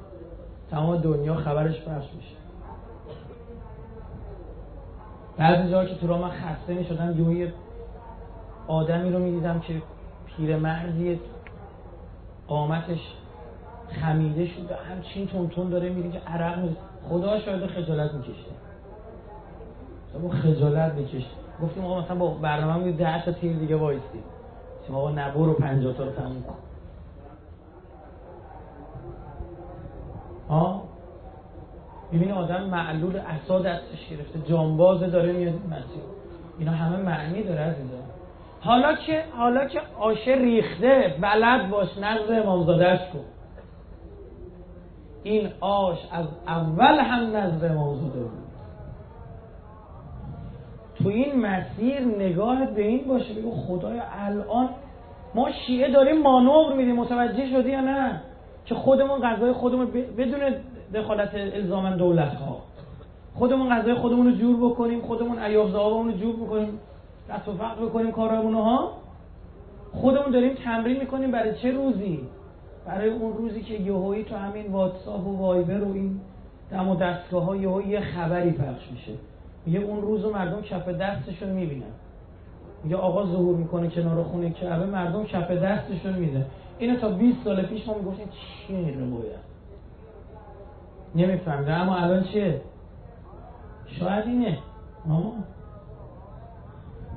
[0.71, 2.35] تمام دنیا خبرش پخش میشه.
[5.37, 7.53] بعضی جا که تو را من خسته می‌شدم یه
[8.67, 9.81] آدمی رو می‌دیدم که
[10.25, 11.19] پیرمردی
[12.47, 12.99] قامتش
[14.01, 16.69] خمیده شده همچین تون داره میره که عرق
[17.09, 18.51] خدا شاید خجالت می‌کشه.
[20.13, 21.25] اون خجالت می‌کشه
[21.63, 24.23] گفتیم آقا مثلا با برنامه ده تا تیر دیگه وایستیم
[24.87, 26.55] شما نبور و پنجاه تا رو تموم کن.
[30.49, 30.83] ها
[32.13, 34.39] ببین آدم معلول اصا دستش گرفته.
[34.49, 36.03] جانبازه داره میاد مسیر.
[36.59, 37.97] اینا همه معنی داره عزیزا
[38.61, 43.19] حالا که حالا که آشه ریخته بلد باش نظر امامزادهش کن.
[45.23, 48.50] این آش از اول هم نظر امامزاده بود.
[51.03, 54.69] تو این مسیر نگاهت به این باشه بگو خدای الان
[55.35, 58.21] ما شیعه داریم مانور میدیم متوجه شدی یا نه؟
[58.65, 59.87] که خودمون غذای خودمون
[60.17, 60.39] بدون
[60.93, 62.57] دخالت الزاما دولت ها
[63.33, 65.37] خودمون غذای خودمون رو جور بکنیم خودمون
[65.71, 66.79] زابمون رو جور بکنیم
[67.29, 68.91] دست و فقر بکنیم کارمون ها؟
[69.93, 72.19] خودمون داریم تمرین می‌کنیم برای چه روزی؟
[72.85, 76.19] برای اون روزی که یهویی تو همین واتساپ و وایبر و این
[76.71, 79.11] دم و دستگاه ها یه خبری پخش میشه.
[79.65, 81.83] میگه اون روز مردم کف دستشون می‌بینن
[82.83, 86.45] میگه آقا ظهور می‌کنه کنار خونه کعبه مردم کف دستشون میده.
[86.79, 88.27] اینو تا 20 سال پیش ما می‌گفتیم
[88.67, 89.23] چیه این
[91.15, 92.61] نمیفهمده اما الان چیه؟
[93.99, 94.57] شاید اینه.
[95.05, 95.33] ماما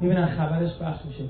[0.01, 1.25] می‌بینن خبرش بخش میشه.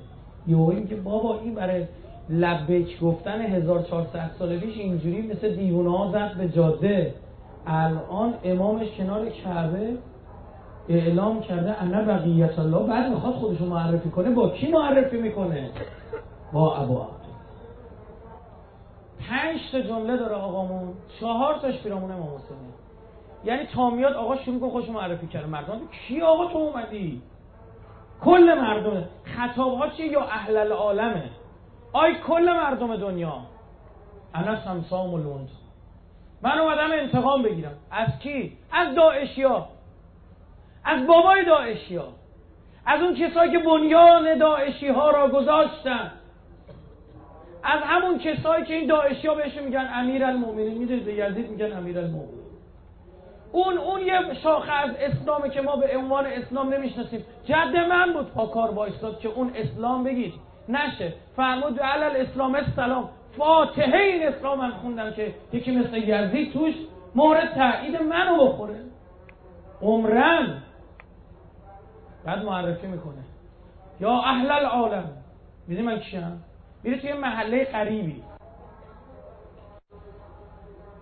[0.46, 1.87] یه که بابا این برای
[2.31, 7.14] لبک گفتن 1400 سال پیش اینجوری مثل دیوونه ها زد به جاده.
[7.66, 9.96] الان امامش کنار کعبه
[10.88, 15.70] اعلام کرده انا بقیت الله بعد می‌خواد خودشو معرفی کنه با کی معرفی می‌کنه؟
[16.53, 17.25] با ابو عبد.
[19.31, 22.59] پنج تا جمله داره آقامون چهار تاش پیرامون امام حسینه.
[23.44, 25.47] یعنی تا میاد آقا شروع کن خوش معرفی کرده.
[25.47, 27.23] مردم کی آقا تو اومدی؟
[28.25, 31.31] کل مردم خطاب ها چیه یا اهل العالمه.
[31.92, 33.38] آی کل مردم دنیا.
[34.35, 35.38] انا سمسام و
[36.42, 37.75] من اومدم انتقام بگیرم.
[37.90, 39.68] از کی؟ از داعشیا.
[40.85, 42.09] از بابای داعشیا
[42.87, 46.12] از اون کسایی که بنیان داعشی ها را گذاشتن
[47.62, 51.77] از همون کسایی که این داعشی ها بهشون میگن امیر المومنین می‌دونید به یزید میگن
[51.77, 52.44] امیر المومنین
[53.53, 57.25] اون اون یه شاخه از اسلامه که ما به عنوان اسلام نمی‌شناسیم.
[57.44, 60.35] جد من بود پاکار بایستاد که اون اسلام بگید.
[60.68, 61.12] نشه.
[61.37, 63.09] فرمود علل اسلام السلام.
[63.38, 66.75] فاتحه این اسلام من خوندم که یکی مثل یزید توش
[67.14, 68.81] مورد تایید منو بخوره.
[69.83, 70.62] عمرن.
[72.24, 73.24] بعد معرفی می‌کنه.
[74.00, 75.10] یا اهل العالم.
[75.66, 76.44] می‌دونی من کیم؟
[76.82, 78.22] میره توی محله قریبی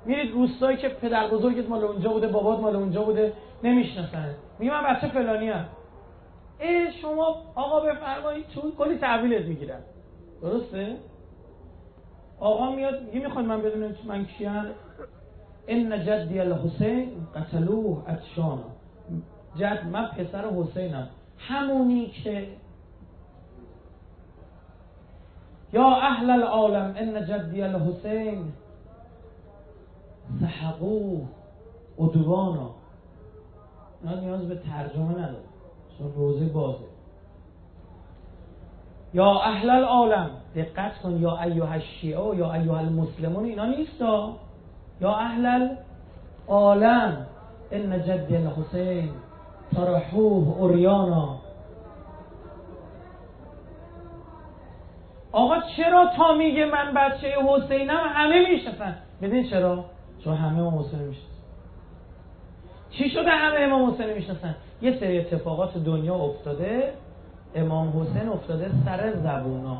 [0.04, 3.32] میرید روستایی که پدر بزرگت مال اونجا بوده بابات مال اونجا بوده
[3.62, 4.34] نمی‌شناسن.
[4.58, 5.64] میگه من بچه فلانی هم
[6.60, 9.80] ای شما آقا بفرمایید تو کلی تحویلت می‌گیرن.
[10.42, 10.96] درسته؟
[12.40, 14.66] آقا میاد میگه می‌خواد من بدونم من کیم.
[15.68, 18.64] ان جدی الحسین قتلوه اتشانا
[19.56, 21.08] جد من پسر حسینم.
[21.38, 22.48] همونی که
[25.72, 28.52] یا اهل العالم ان جدی الحسین
[30.40, 31.20] سحقو
[31.98, 32.70] ادوانا
[34.02, 35.44] اینا نیاز به ترجمه نداره
[35.98, 36.84] چون روزه بازه.
[39.14, 44.00] یا اهل العالم دقت کن یا ایها الشیعه یا ایها المسلمون اینا نیست
[45.00, 45.46] یا اهل
[46.48, 47.26] العالم
[47.70, 49.10] ان جدی الحسین.
[49.76, 51.38] طرحوه اوریانا
[55.32, 59.84] آقا چرا تا میگه من بچه حسینم همه می‌شناسن؟ ببین چرا؟
[60.24, 61.32] چون همه امام حسین می‌شناسن.
[62.90, 66.92] چی شده همه امام حسین می‌شناسن؟ یه سری اتفاقات دنیا افتاده
[67.54, 69.78] امام حسین افتاده سر زبونا.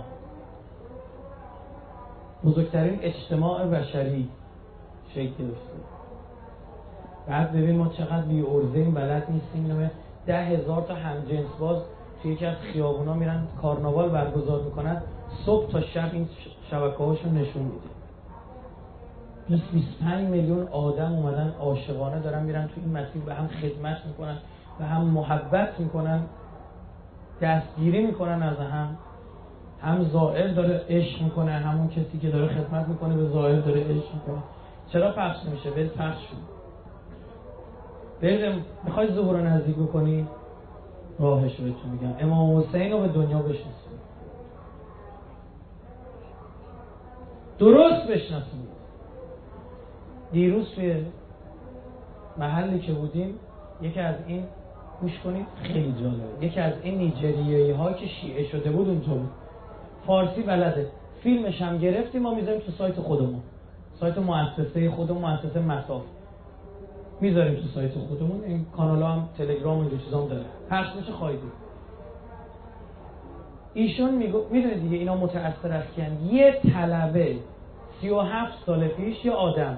[2.44, 4.28] بزرگترین اجتماع بشری
[5.10, 5.91] شکل گرفته.
[7.26, 8.42] بعد ببین ما چقدر بی
[8.74, 9.64] این بلد نیستیم.
[9.64, 9.88] اینو
[10.26, 11.82] ده هزار تا همجنس باز
[12.22, 15.02] توی یکی از خیابونا میرن کارناوال برگزار می‌کنن.
[15.46, 16.28] صبح تا شب این
[16.70, 17.92] شبکه هاشون نشون میده.
[19.48, 24.36] 20 25 میلیون آدم اومدن عاشقانه دارن میرن تو این مسیر به هم خدمت می‌کنن
[24.80, 26.22] و هم محبت می‌کنن
[27.40, 28.96] دستگیری می‌کنن از هم.
[29.80, 34.14] هم زائر داره عشق می‌کنه همون کسی که داره خدمت می‌کنه به زائر داره عشق
[34.14, 34.42] می‌کنه.
[34.88, 36.61] چرا پخش نمیشه؟ برید پخش شد
[38.22, 40.26] برید می‌خوای ظهور نزدیک بکنی؟
[41.18, 42.14] راهش رو بهتون میگم.
[42.20, 44.02] امام حسین رو به دنیا بشناسید.
[47.58, 48.72] درست بشناسید.
[50.32, 51.04] دیروز توی
[52.38, 53.34] محلی که بودیم
[53.82, 54.44] یکی از این
[55.00, 56.46] گوش کنید خیلی جالبه.
[56.46, 59.30] یکی از این نیجریایی ها که شیعه شده بود اونجا بود
[60.06, 60.86] فارسی بلده.
[61.22, 63.40] فیلمش هم گرفتیم ما می‌ذاریم تو سایت خودمون.
[64.00, 66.02] سایت مؤسسه خودمون مؤسسه مساف.
[67.22, 68.44] می‌ذاریم تو سایت خودمون.
[68.44, 70.44] این کانال هم تلگرام و چیزام داره.
[70.70, 71.40] پخش میشه خواهید
[73.74, 77.36] ایشون میگو می‌دونید دیگه اینا متأثر از کیان یه طلبه
[78.00, 79.76] 37 سال پیش یه آدم.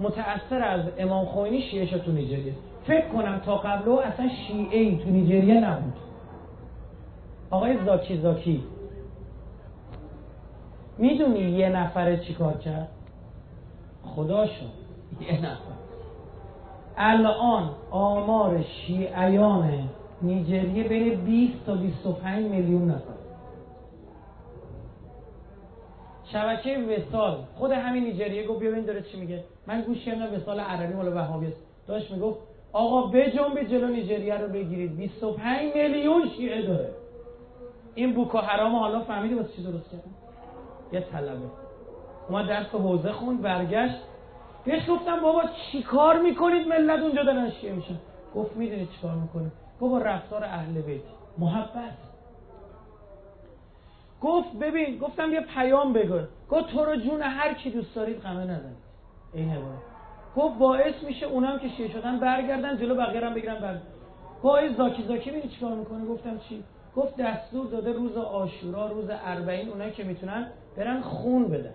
[0.00, 2.54] متأثر از امام خمینی شیعه شد تو نیجریه.
[2.86, 5.94] فکر کنم تا قبل او اصلا شیعه ای تو نیجریه نبود.
[7.50, 8.64] آقای زاکی زاکی
[10.98, 12.88] می‌دونی یه نفره چیکار کرد؟
[14.04, 14.70] خدا شد
[15.20, 15.79] یه نفر.
[17.02, 19.88] الان آمار شیعیان
[20.22, 23.14] نیجریه بین 20 تا 25 میلیون نفر.
[26.24, 29.44] شبکه وسال خود همین نیجریه گفت بیا داره چی میگه.
[29.66, 31.56] من گوش کردم وسال عربی مال وهابی است.
[31.88, 32.38] داشت می‌گفت
[32.72, 34.96] آقا بجنب جلو نیجریه رو بگیرید.
[34.96, 36.90] 25 میلیون شیعه داره.
[37.94, 40.10] این بوکو حرام حالا فهمیدی واسه چی درست کردن؟
[40.92, 41.46] یه طلبه.
[42.28, 44.00] اومد درس حوزه خوند برگشت.
[44.64, 45.42] بهش گفتم بابا
[45.72, 47.98] چیکار می‌کنید؟ ملت اونجا دارن شیعه میشن.
[48.34, 51.02] گفت می‌دونید چیکار می‌کنید بابا رفتار اهل بیت.
[51.38, 51.96] محبت.
[54.20, 56.18] گفت ببین گفتم یه پیام بگو.
[56.50, 58.76] گفت تو رو جون هر کی دوست دارید غمه نزنید
[59.34, 59.56] این
[60.36, 63.76] گفت باعث میشه اونام که شیعه شدن برگردن جلو بقیه هم بگیرن بر.
[64.42, 66.64] باعث زاکی زاکی ببین چیکار می‌کنه؟ گفتم چی؟
[66.96, 70.46] گفت دستور داده روز آشورا روز اربعین اونایی که می‌تونن
[70.76, 71.74] برن خون بدن.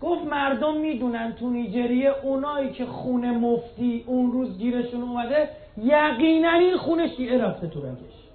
[0.00, 6.76] گفت مردم می‌دونن تو نیجریه اونایی که خون مفتی اون روز گیرشون اومده یقینا این
[6.76, 8.28] خون شیعه رفته تو رگش.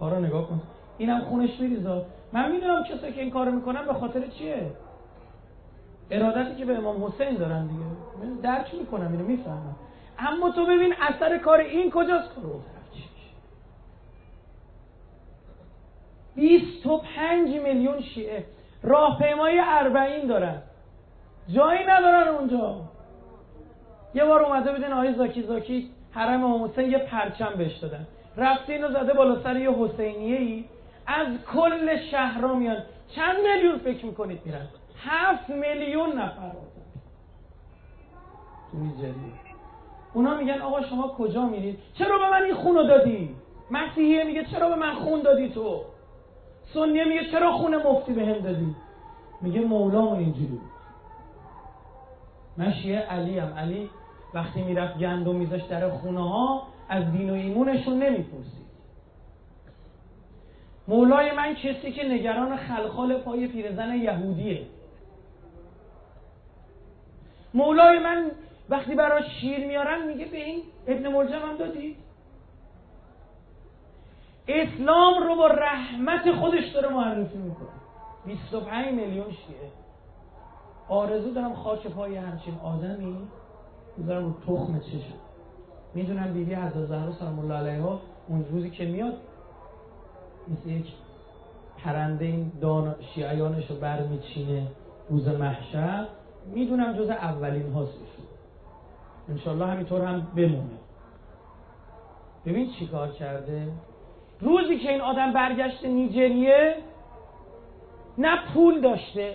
[0.00, 0.62] کارا نگاه کن.
[0.98, 4.70] اینم خونش میریزا من می‌دونم کسایی که این کارو می‌کنن به خاطر چیه؟
[6.10, 7.84] ارادتی که به امام حسین دارن دیگه.
[8.22, 9.76] من درک می‌کنم اینو می‌فهمم.
[10.18, 12.44] اما تو ببین اثر کار این کجاست؟ کار
[16.34, 18.44] 25 میلیون شیعه.
[18.84, 20.62] راهپیمایی اربعین دارن.
[21.48, 22.80] جایی ندارن اونجا.
[24.14, 28.06] یه بار اومده بودین آقای زاکی زاکی حرم امام حسین یه پرچم بهش دادن.
[28.36, 30.64] رفته اینو زده بالا سر یه حسینیه ای
[31.06, 32.82] از کل شهرها میان.
[33.16, 34.66] چند میلیون فکر می‌کنید میرن؟
[35.04, 36.50] هفت میلیون نفر.
[38.72, 38.78] تو
[40.14, 43.36] اونا میگن آقا شما کجا میرید؟ چرا به من این خونو دادی؟
[43.70, 45.80] مسیحیه میگه چرا به من خون دادی تو؟
[46.64, 48.74] سنیه میگه چرا خون مفتی به هم دادی؟
[49.40, 50.60] میگه مولامون اینجوری
[52.56, 53.90] من شیعه علی هم علی
[54.34, 58.64] وقتی می‌رفت گندم میذاش در خونه ها از دین و ایمونشون نمی‌پرسید.
[60.88, 64.66] مولای من کسی که نگران خلخال پای پیرزن یهودیه.
[67.54, 68.30] مولای من
[68.68, 71.96] وقتی برای شیر میارن میگه به این ابن ملجم هم دادی؟
[74.48, 77.68] اسلام رو با رحمت خودش داره معرفی می‌کنه.
[78.26, 79.70] 25 میلیون شیعه.
[80.88, 83.16] آرزو دارم خاک پای همچین آدمی
[83.98, 85.14] بذارم رو تخم چشم.
[85.94, 89.14] می‌دونم بیبی حضرت زهرا سلام الله علیها اون روزی که میاد
[90.48, 90.86] مثل یک
[91.84, 94.66] پرنده این دان شیعیانش رو برمیچینه
[95.10, 96.06] روز محشر.
[96.46, 97.98] می‌دونم جز اولین هاست
[99.28, 100.78] انشالله همینطور هم بمونه.
[102.46, 103.72] ببین چی کار کرده؟
[104.44, 106.76] روزی که این آدم برگشت نیجریه
[108.18, 109.34] نه پول داشته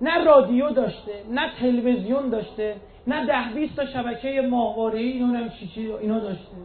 [0.00, 5.92] نه رادیو داشته نه تلویزیون داشته نه ده بیست تا شبکه ماهواره اینا چی چی
[5.92, 6.56] اینا داشته.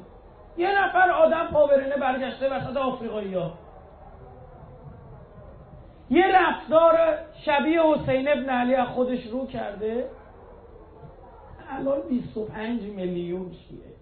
[0.58, 3.54] یه نفر آدم پاورنه برگشته وسط آفریقایی ها
[6.10, 6.98] یه رفتار
[7.46, 10.10] شبیه حسین ابن علی خودش رو کرده.
[11.70, 13.96] الان 25 میلیون شیعه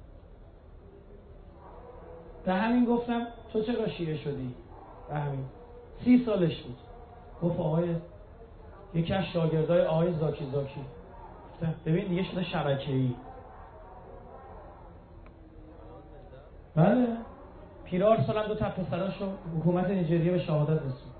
[2.45, 4.55] به همین گفتم تو چرا شیعه شدی؟
[5.13, 5.45] همین
[6.03, 6.77] سی سالش بود.
[7.41, 7.95] گفت آقای
[8.93, 10.81] یکی از شاگردای آقای زاکی زاکی.
[11.85, 13.15] ببین دیگه شده شبکه ای
[16.75, 17.07] بله.
[17.85, 19.25] پیرار سالم دو تا پسراشو
[19.57, 21.11] حکومت نیجریه به شهادت رسون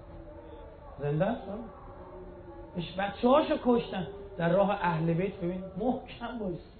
[1.00, 1.42] زنده است؟
[2.98, 4.08] بچه هاشو کشتن.
[4.38, 6.73] در راه اهل بیت ببین محکم بایست.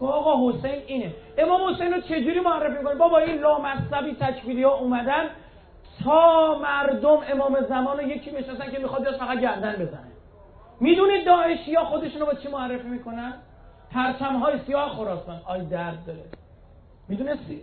[0.00, 1.14] آقا حسین اینه.
[1.38, 5.24] امام حسین رو چجوری معرفی می‌کنه بابا این لامصبی تکفیری ها اومدن
[6.04, 10.10] تا مردم امام زمان رو یکی می‌شناسن که می‌خواد بیاد فقط گردن بزنه.
[10.80, 13.34] می‌دونید داعشی ها خودشون رو با چی معرفی می‌کنن؟
[13.92, 15.40] پرچم های سیاه خراسان.
[15.46, 16.24] آی درد داره.
[17.08, 17.60] می‌دونستی؟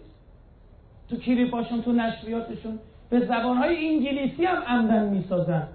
[1.09, 2.79] تو کلیپاشون تو نشریاتشون
[3.09, 5.67] به زبان های انگلیسی هم عمدن می‌سازن.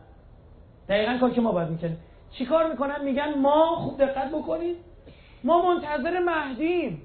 [0.88, 1.98] دقیقا کار که ما باید می‌کنیم
[2.30, 4.76] چیکار می‌کنن؟ میگن ما خوب دقت بکنید.
[5.44, 7.02] ما منتظر مهدیم.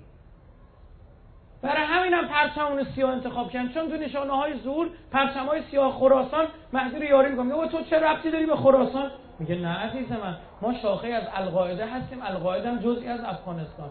[1.61, 3.73] برای همین هم پرچمون سیاه انتخاب کردن.
[3.73, 7.45] چون تو نشانه های زور پرچم های سیاه خراسان مهدی رو یاری می‌کنم.
[7.45, 10.37] میگه تو چه ربطی داری به خراسان؟ میگه نه عزیز من.
[10.61, 12.19] ما شاخه از القاعده هستیم.
[12.21, 13.89] القاعده هم جزئی از افغانستان.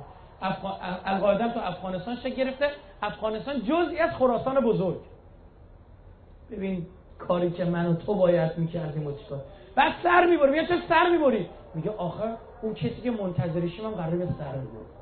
[1.05, 2.71] القاعده تو افغانستان شکل گرفته.
[3.03, 5.01] افغانستان جزئی از خراسان بزرگ.
[6.51, 6.87] ببین
[7.19, 9.41] کاری که من و تو باید می‌کردیم و چیکار؟
[9.75, 14.17] بعد سر می‌بری میگه چه سر می‌بری میگه آخر اون کسی که منتظرشیم هم قراره
[14.17, 15.01] به سر ببره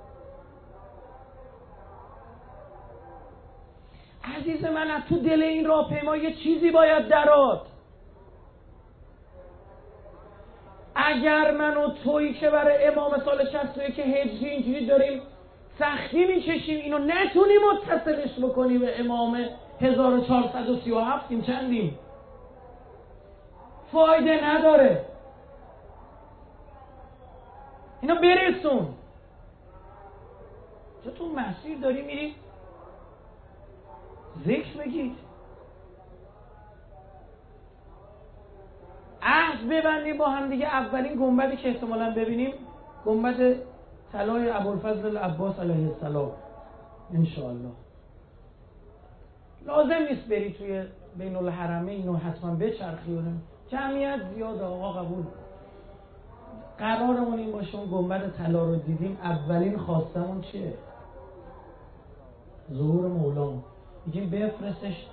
[4.37, 7.63] عزیز من از تو دل این راهپیما یه چیزی باید درات
[10.95, 15.23] اگر من و تویی که برای امام سال 61 که هجری اینجوری داریم
[15.79, 19.45] سختی می‌کشیم اینو نتونیم متصلش بکنی به امام
[19.81, 21.99] 1437 این چندیم؟
[23.93, 25.05] فایده نداره.
[28.01, 28.87] اینا برسون.
[31.05, 32.35] چه تو مسیر داری میری؟
[34.45, 35.17] ذکر بگید.
[39.23, 40.67] عهد ببندیم با هم دیگه.
[40.67, 42.53] اولین گنبدی که احتمالا ببینیم
[43.07, 43.57] گنبد
[44.13, 46.33] طلای ابوالفضل عباس علیه السلام.
[47.15, 47.71] انشاءالله.
[49.67, 50.85] لازم نیست بری توی
[51.17, 53.23] بین الحرمه اینو حتما بچرخی
[53.69, 55.25] جمعیت زیاد آقا قبول.
[56.79, 60.73] قرارمون این باشه اون گنبد طلا رو دیدیم اولین خواستمون چیه؟
[62.73, 63.63] ظهور مولام.
[64.07, 65.07] میگیم بفرستش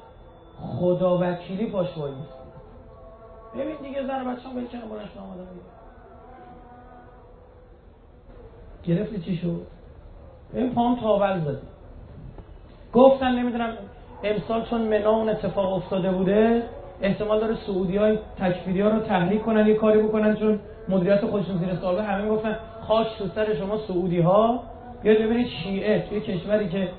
[0.60, 1.88] خدا وکیلی پاش
[3.56, 5.48] ببین دیگه زن بچه هم بلکنه برش آمدن
[8.84, 9.62] گرفتی چی شد؟
[10.54, 11.68] این پام تاول زدی.
[12.94, 13.78] گفتن نمی‌دونم
[14.24, 16.64] امسال چون منا اون اتفاق افتاده بوده
[17.02, 20.60] احتمال داره سعودی های تکفیری ها رو تحریک کنن یه کاری بکنن چون
[20.90, 24.64] مدیریت خودشون زیر سوال همه گفتن خاک تو سر شما سعودی ها
[25.04, 26.90] بیاید ببینید شیعه توی کشوری که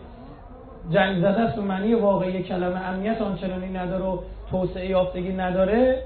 [0.90, 4.18] جنگ زده است و معنی واقعی کلمه امنیت آنچنانی نداره و
[4.50, 6.02] توسعه یافتگی نداره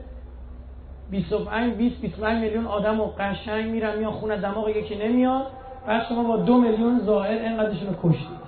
[1.10, 5.46] 25 20 25 میلیون آدم و قشنگ میرن میان خونه دماغ یکی نمیاد
[5.86, 8.40] بعد شما با دو میلیون زائر اینقدرشون رو کشتید.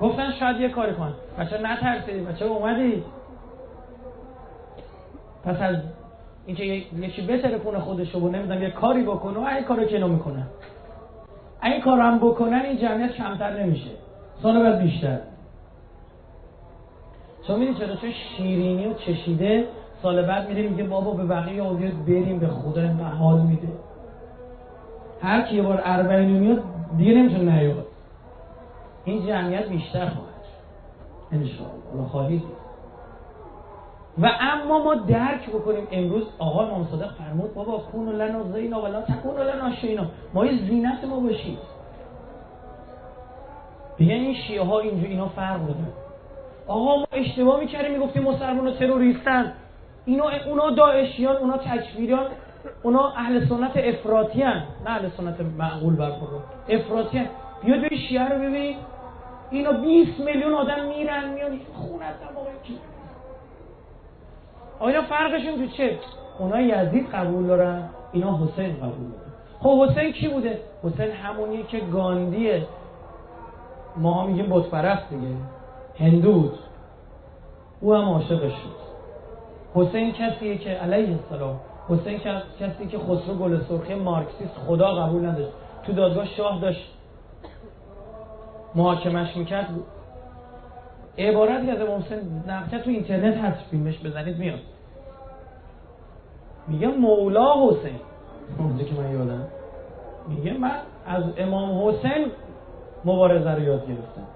[0.00, 3.04] گفتن شاید یه کاری کن بچه نترسید بچه اومدی
[5.44, 5.76] پس از
[6.46, 10.46] اینکه یکی خونه خودش رو نمی‌دونم یه کاری بکنه و این کارو که می‌کنن
[11.62, 13.90] این کار هم بکنن این جمعیت کمتر نمیشه.
[14.42, 15.18] سال بعد بیشتر.
[17.46, 19.66] شما می‌دید چرا؟ چون شیرینی و چشیده
[20.02, 22.88] سال بعد میره میگه بابا به بقیه آدیت بریم به خدا
[23.18, 23.68] حال میده.
[25.22, 26.62] هر کی یه بار اربعین میاد
[26.96, 27.86] دیگه نمی‌تونه نیاد.
[29.04, 30.44] این جمعیت بیشتر خواهد
[31.32, 32.08] انشاءالله.
[32.10, 32.42] خواهید
[34.18, 39.00] و اما ما درک بکنیم امروز آقا امام صادق فرمود بابا کون لنا زینا ولا
[39.00, 40.04] تکون لنا شینا.
[40.34, 41.58] ما یه زینت ما باشید
[43.98, 45.86] بگن این شیعه ها اینجا اینا فرق دارن
[46.66, 49.52] آقا ما اشتباه می‌کردیم می‌گفتیم مسلمان و تروریستن
[50.04, 52.26] اینا اونا داعشیان اونا تکفیریان
[52.82, 57.28] اونا اهل سنت افراطی نه اهل سنت معقول برخورد افراطی.
[57.64, 58.76] بیا دوی شیعه رو ببین.
[59.50, 61.60] اینا 20 میلیون آدم میرن میان.
[61.74, 62.46] خونه دماغ
[64.80, 65.98] اینا فرقشون تو چه؟
[66.38, 69.32] اونا یزید قبول دارن اینا حسین قبول دارن.
[69.60, 72.66] خب حسین کی بوده؟ حسین همونیه که گاندیه.
[73.96, 75.26] ما میگیم بت پرست دیگه.
[75.98, 76.58] هندو بود
[77.80, 78.84] او هم عاشقش شد
[79.74, 81.60] حسین کسیه که علیه السلام.
[81.88, 82.18] حسین
[82.60, 85.52] کسی که خسرو گل سرخی مارکسیست خدا قبول نداشت.
[85.86, 86.90] تو دادگاه شاه داشت.
[88.74, 89.68] محاکمش می‌کرد.
[91.18, 94.58] عبارتی از امام حسین نقشه تو اینترنت هست فیلمش بزنید میاد.
[96.68, 98.00] میگه مولا حسین.
[98.58, 99.46] اونجا که من یادم.
[100.28, 102.26] میگه من از امام حسین
[103.04, 104.26] مبارزه رو یاد گرفتم.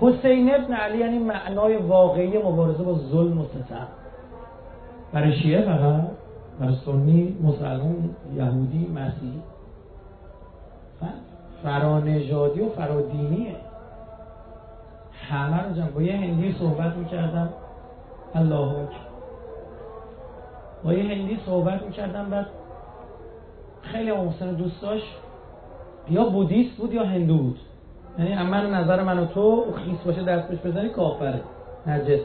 [0.00, 3.88] حسین ابن علی یعنی معنای واقعی مبارزه با ظلم و ستم.
[5.12, 6.02] برای شیعه فقط؟
[6.60, 9.42] برای سنی مسلمان یهودی مسیحی؟
[11.62, 13.54] فرانژادی و فرادینیه.
[15.30, 17.48] رو جمع با یه هندی صحبت می‌کردم.
[18.34, 18.94] الله اکبر.
[20.84, 22.46] با یه هندی صحبت می‌کردم بعد
[23.82, 25.16] خیلی محسن دوست داشت
[26.10, 27.58] یا بودیست بود یا هندو بود.
[28.18, 31.40] یعنی من نظر من و تو خیس باشه دستش بزنی کافره
[31.86, 32.24] نجسه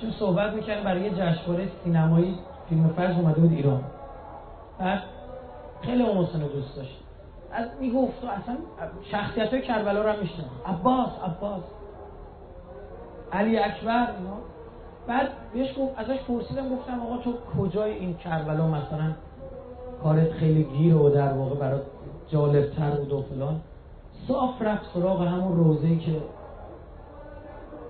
[0.00, 2.38] چون صحبت می‌کردم برای یه جشنواره سینمایی
[2.68, 3.80] فیلم فرش اومده بود ایران.
[4.78, 5.02] بعد
[5.82, 7.01] خیلی محسن دوست داشت
[7.52, 8.56] از می‌گفت اصلا
[9.10, 11.62] شخصیت های کربلا رو هم میشنم عباس عباس.
[13.32, 14.36] علی اکبر اینا.
[15.06, 19.12] بعد بهش گفت ازش پرسیدم گفتم آقا تو کجای این کربلا؟ مثلا
[20.02, 21.82] کارت خیلی گیر و در واقع برات
[22.28, 23.60] جالبتر بود و فلان.
[24.28, 26.22] صاف رفت سراغ همون روزه که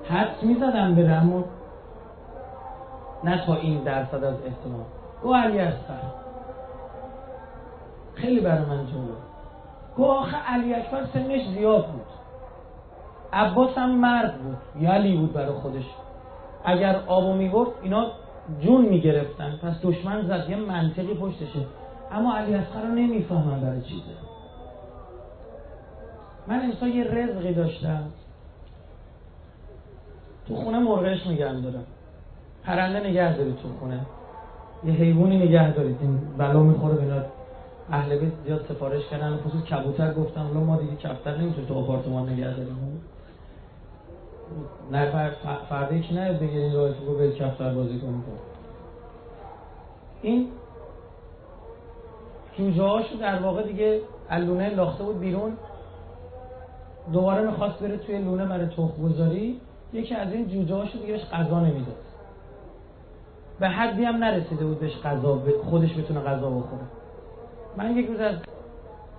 [0.08, 1.44] حدس می‌زدم بره اما
[3.24, 4.84] نه تا این درصد از احتمال.
[5.22, 6.00] گو علی اکبر.
[8.14, 9.31] خیلی برای من جالب.
[9.96, 12.06] گو آخه علی اکبر سنش زیاد بود.
[13.32, 14.56] عباس هم مرد بود.
[14.82, 15.84] یلی بود برای خودش.
[16.64, 18.06] اگر آبو می‌برد اینا
[18.60, 19.58] جون می‌گرفتن.
[19.62, 20.50] پس دشمن زد.
[20.50, 21.66] یه منطقی پشتشه.
[22.12, 24.02] اما علی اصغر رو نمی‌فهمم برای چیزه.
[26.46, 28.02] من امسا یه رزقی داشتم.
[30.48, 31.84] تو خونه مرغش نگه دارم.
[32.64, 34.00] پرنده نگه دارید تو خونه.
[34.84, 35.96] یه حیوانی نگه دارید.
[36.00, 37.24] این بلا می‌خوره به
[37.92, 42.28] اهل بیت زیاد سفارش کردن خصوص کبوتر گفتم حالا ما دیگه کفتر نمی‌تونیم تو آپارتمان
[42.28, 43.00] نگه داریم.
[44.92, 45.30] نه
[45.68, 48.24] فرده که نه بگیرین راه تو به کفتر بازی کنیم.
[50.22, 50.48] این
[52.58, 55.52] جوجه هاشو در واقع دیگه لونه لاخته بود بیرون.
[57.12, 59.60] دوباره می‌خواست بره توی لونه برای تخم گذاری
[59.92, 61.96] یکی از این جوجه هاشو دیگه بهش غذا نمی‌داد.
[63.60, 66.82] به حدی هم نرسیده بود بهش غذا خودش بتونه غذا بخوره.
[67.76, 68.34] من یک روز از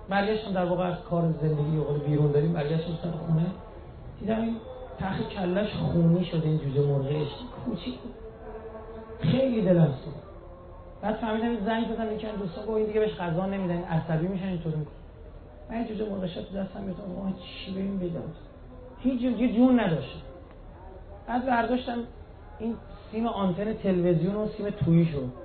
[0.08, 3.46] برگشتم در واقع از کار زندگی و بیرون داریم برگشتم سر خونه.
[4.20, 4.56] دیدم این
[4.98, 7.28] تخ کلش خونی شده این جوجه مرغش.
[7.64, 7.98] کوچیک.
[9.20, 10.24] خیلی دلم سوخت.
[11.02, 14.76] بعد فهمیدم زنگ زدم یکی از دوستان گفت دیگه بهش غذا نمیدن عصبی میشن اینطوری
[14.76, 14.94] می‌کنه
[15.70, 18.22] من جوجه مرغش تو دستم میاد آقا چی ببین بدم
[19.00, 20.22] هیچ یه جون نداشت
[21.26, 21.98] بعد برداشتم
[22.58, 22.76] این
[23.10, 25.43] سیم آنتن تلویزیون و سیم تویی شد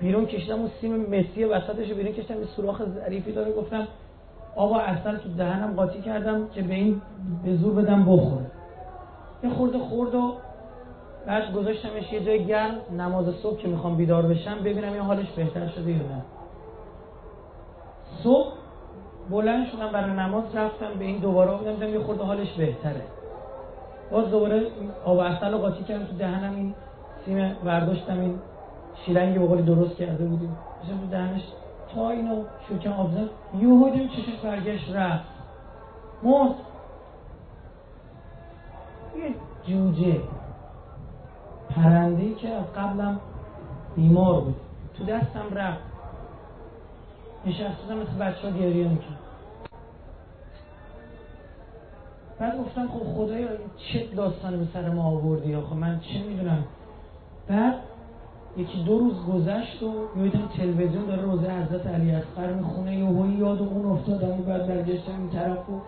[0.00, 3.52] بیرون کشیدم اون سیم مسی وسطش بیرون کشیدم یه سوراخ ظریفی داره.
[3.52, 3.88] گفتم
[4.56, 7.02] آقا اصلا تو دهنم قاطی کردم که به این
[7.44, 8.46] به زور بدم بخوره
[9.44, 10.34] یه خورده خورد و
[11.26, 12.74] بعد گذاشتمش یه جای گرم.
[12.98, 16.22] نماز صبح که می‌خوام بیدار بشم ببینم این حالش بهتر شده یا نه.
[18.22, 18.52] صبح
[19.30, 23.02] بلند شدم برای نماز رفتم به این دوباره بودم یه خورده حالش بهتره.
[24.10, 24.66] باز دوباره
[25.04, 26.74] آب اصل قاطی کردم تو دهنم این
[27.24, 28.38] سیم برداشتم این
[29.04, 30.56] شیلنگی به درست کرده بودیم.
[30.82, 31.42] بشم تو دهنش
[31.94, 33.30] تا اینو شوکم آب زد
[33.60, 35.24] یهو دیدم چشش برگشت رفت.
[36.22, 36.54] مرد.
[39.16, 39.34] یه
[39.66, 40.20] جوجه
[41.70, 43.20] پرنده که از قبلم
[43.96, 44.56] بیمار بود.
[44.98, 45.82] تو دستم رفت.
[47.46, 49.18] نشستم مثل بچه ها گریه می‌کرد
[52.38, 56.64] بعد گفتم خب خدایا چه داستانی به سر ما آوردی آخه؟ من چه می‌دونم؟
[57.48, 57.74] بعد
[58.56, 63.62] یکی دو روز گذشت و می‌دونم تلویزیون داره روزه حضرت علی اصغر می‌خونه یهویی یاد
[63.62, 65.80] اون افتادم و بعد برگشتم این طرف و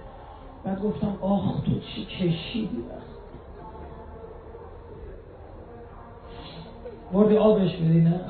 [0.65, 2.85] بعد گفتم آخ تو چی کشیدی؟
[7.13, 8.21] بردی آبش بدی نه؟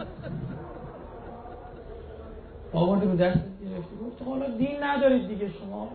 [2.73, 5.89] آوردی رو دست گرفتی گفت حالا دین ندارید دیگه شما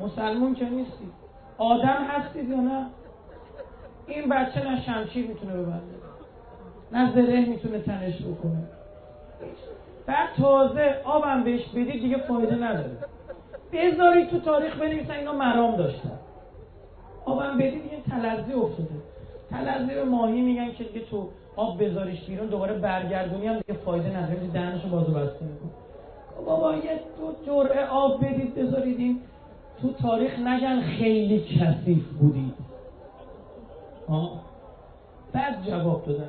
[0.00, 1.12] مسلمون که نیستید
[1.58, 2.86] آدم هستید یا نه؟
[4.06, 5.94] این بچه نه شمشیر می‌تونه ببنده.
[6.92, 8.62] نه زره می‌تونه تنش بکنه.
[10.06, 12.90] بعد تازه آبم بهش بدید دیگه فایده نداره.
[13.72, 16.18] بذارید تو تاریخ بنویسن اینا مرام داشتن.
[17.24, 18.88] آبم بدید دیگه تلزی افتاده.
[19.50, 24.16] تلزی به ماهی میگن که دیگه تو آب بذاریش بیرون دوباره برگردونی هم دیگه فایده
[24.16, 24.46] نداره.
[24.52, 25.70] دهنشو بازو بسته میکن
[26.46, 29.20] بابا یه دو جرعه آب بدید بذارید این
[29.82, 32.54] تو تاریخ نگن خیلی کثیف بودید
[35.32, 36.28] بعد جواب دادم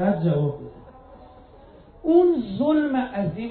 [0.00, 0.70] بعد جواب دادم
[2.02, 3.50] اون ظلم عظیم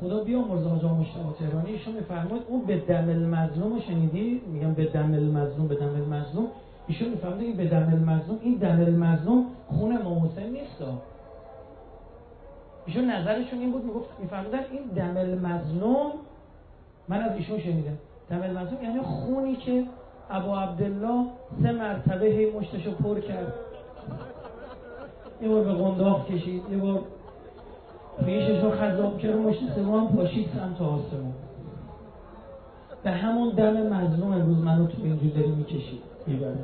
[0.00, 4.84] خدا بیا مرزا آجا مشتبه تهرانی ایشون میفرمود اون به دم المظلوم شنیدی؟ میگم به
[4.84, 6.46] دم المظلوم به دم المظلوم.
[6.86, 10.82] ایشون می‌فهمد این به دم المظلوم این دم المظلوم خون امام حسین نیست
[12.86, 16.12] ایشون نظرشون این بود می‌گفت میفهمیدن این دم المظلوم
[17.08, 17.98] من از ایشون شنیدم.
[18.30, 19.84] دم المظلوم یعنی خونی که
[20.30, 21.26] ابو عبدالله
[21.62, 23.52] سه مرتبه هی مشتشو پر کرد.
[25.42, 27.00] یه بار به قنداق کشید یه بار
[28.18, 31.32] ریشش رو خذاب کرد مشت سوم پاشید سمت آسمون.
[33.02, 36.58] به همون دم مظلوم امروز منو تو اینجور داری می‌کشید می‌بره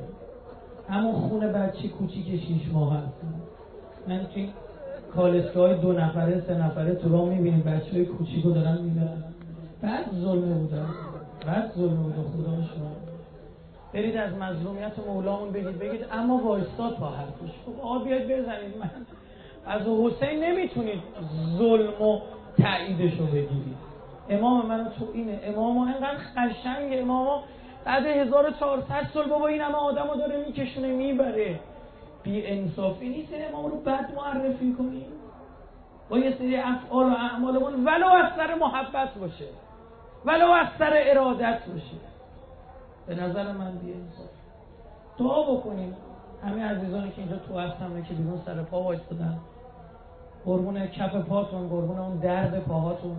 [0.89, 3.13] همون خون بچه کوچیک شیش ماه هست
[4.09, 4.49] من توی
[5.15, 9.25] کالسکه های دو نفره سه نفره تو راه می‌بینیم بچه های کوچیک رو دارن می‌برن.
[9.83, 10.87] بعد ظلمه بودن
[11.47, 13.08] بعد ظلمه بودن خدا شما.
[13.95, 18.77] برید از مظلومیت مولامون بگید بگید اما وایستاد با حرفش خب آقا بیاید بزنید.
[18.77, 18.91] من
[19.67, 21.03] از حسین نمی‌تونید
[21.59, 22.21] ظلم و
[22.63, 23.77] تاییدش رو بگیرید.
[24.31, 25.41] امام من تو اینه.
[25.45, 27.43] امام اینقدر قشنگ امام
[27.85, 31.61] بعد 1400 سال بابا این همه آدم داره میکشونه می‌بره.
[32.23, 35.07] بی انصافی نیست امام رو بد معرفی کنیم
[36.09, 39.45] با یه سری افعال و اعمالمون ولو از سر محبت باشه.
[40.25, 42.18] ولو از سر ارادت باشه.
[43.09, 44.31] به نظر من بی انصاف
[45.19, 45.97] دعا بکنیم.
[46.45, 49.39] همه عزیزانی که اینجا تو هستن که بیرون سر پا وایستادن.
[50.45, 53.17] قربون کف پاتون قربون اون درد پاهاتون.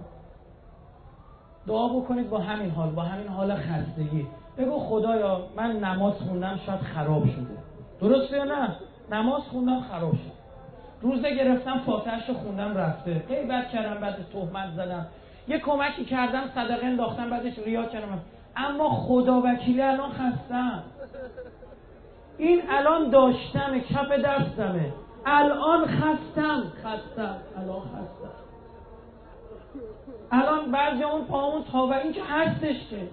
[1.68, 4.28] دعا بکنید با همین حال با همین حال خستگی.
[4.58, 7.58] بگو خدایا من نماز خوندم شاید خراب شده.
[8.02, 8.76] درسته یا نه؟
[9.12, 10.40] نماز خوندم خراب شد
[11.02, 13.14] روزه گرفتم فاتحش رو خوندم رفته.
[13.50, 15.06] بد کردم بعد تهمت زدم.
[15.48, 18.22] یه کمکی کردم صدقه انداختم بعدش ریا کردم.
[18.68, 20.84] اما خدا وکیلی الان خستم
[22.38, 24.94] این الان داشتم کف دستمه.
[25.26, 28.30] الان خستم خستم الان خستم
[30.32, 33.08] الان بعضی اون پامون تا این که هستش که.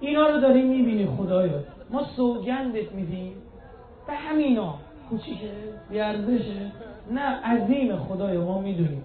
[0.00, 1.60] اینا رو داریم می‌بینی خدایا.
[1.90, 3.42] ما سوگندت میدیم.
[4.06, 4.74] به همینا.
[5.10, 5.50] کوچیکه؟
[5.90, 6.72] بیارزشه؟
[7.10, 9.02] نه عظیم خدایا ما می‌دونیم.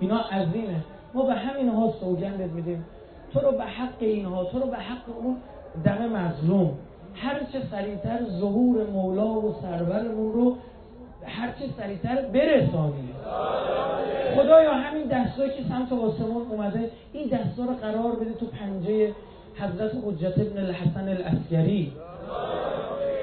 [0.00, 0.84] اینا عظیمه.
[1.14, 2.84] ما به همینها سوگندت میدیم.
[3.32, 5.36] تو رو به حق اینها تو رو به حق اون
[5.84, 6.70] دم مظلوم.
[7.14, 10.56] هر چه سریعتر ظهور مولا و سرورمون رو
[11.26, 13.08] هر چه سریعتر برسانی
[14.36, 19.12] خدایا همین دستایی که سمت آسمان اومده این دستا رو قرار بده تو پنجه
[19.54, 21.92] حضرت حجت ابن الحسن الاسگری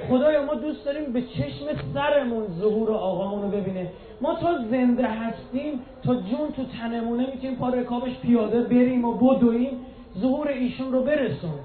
[0.09, 3.87] خدایا ما دوست داریم به چشم سرمون ظهور آقامون رو ببینه.
[4.21, 9.79] ما تا زنده هستیم تا جون تو تنمونه می‌تونیم پا رکابش پیاده بریم و بدویم.
[10.19, 11.59] ظهور ایشون رو برسون.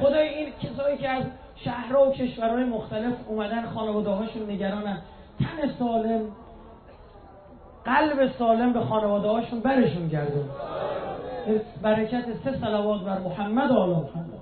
[0.00, 1.24] خدای این کسایی که از
[1.56, 4.98] شهرها و کشورهای مختلف اومدن خانواده هاشون نگرانن.
[5.38, 6.20] تن سالم
[7.84, 10.44] قلب سالم به خانواده هاشون برشون گردون.
[11.82, 14.37] برکت سه سلوات بر محمد و محمد.